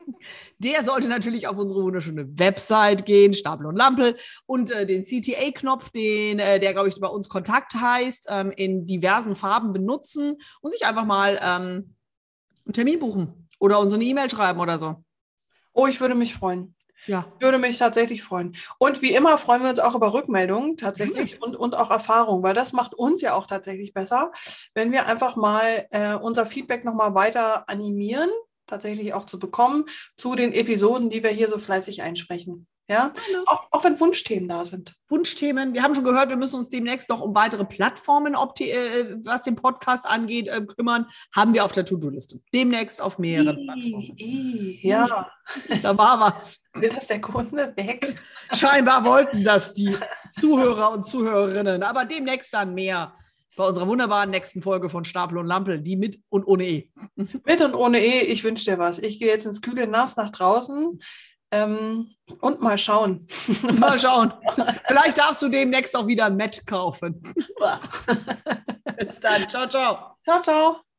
[0.58, 4.16] der sollte natürlich auf unsere wunderschöne Website gehen, Stapel und Lampel,
[4.46, 8.86] und äh, den CTA-Knopf, den, äh, der, glaube ich, bei uns Kontakt heißt, ähm, in
[8.86, 11.94] diversen Farben benutzen und sich einfach mal ähm,
[12.64, 15.04] einen Termin buchen oder uns eine E-Mail schreiben oder so.
[15.72, 16.74] Oh, ich würde mich freuen.
[17.06, 17.26] Ja.
[17.38, 18.56] Ich würde mich tatsächlich freuen.
[18.78, 22.54] Und wie immer freuen wir uns auch über Rückmeldungen tatsächlich und, und auch Erfahrungen, weil
[22.54, 24.32] das macht uns ja auch tatsächlich besser,
[24.74, 28.30] wenn wir einfach mal äh, unser Feedback nochmal weiter animieren,
[28.66, 29.84] tatsächlich auch zu bekommen
[30.16, 32.66] zu den Episoden, die wir hier so fleißig einsprechen.
[32.86, 33.14] Ja,
[33.46, 34.94] auch, auch wenn Wunschthemen da sind.
[35.08, 35.72] Wunschthemen.
[35.72, 39.56] Wir haben schon gehört, wir müssen uns demnächst noch um weitere Plattformen, äh, was den
[39.56, 41.06] Podcast angeht, äh, kümmern.
[41.34, 42.40] Haben wir auf der To-Do-Liste.
[42.52, 44.18] Demnächst auf mehreren I, Plattformen.
[44.18, 45.30] I, ja,
[45.82, 46.62] Da war was.
[46.74, 48.20] will das der Kunde weg?
[48.52, 49.96] Scheinbar wollten das die
[50.32, 51.82] Zuhörer und Zuhörerinnen.
[51.82, 53.14] Aber demnächst dann mehr
[53.56, 56.90] bei unserer wunderbaren nächsten Folge von Stapel und Lampel, die mit und ohne E.
[57.14, 58.98] Mit und ohne E, ich wünsche dir was.
[58.98, 61.00] Ich gehe jetzt ins kühle Nass nach draußen
[61.54, 63.26] ähm, und mal schauen.
[63.78, 64.32] Mal schauen.
[64.86, 67.22] Vielleicht darfst du demnächst auch wieder Met kaufen.
[68.98, 69.48] Bis dann.
[69.48, 70.16] Ciao, ciao.
[70.24, 70.93] Ciao, ciao.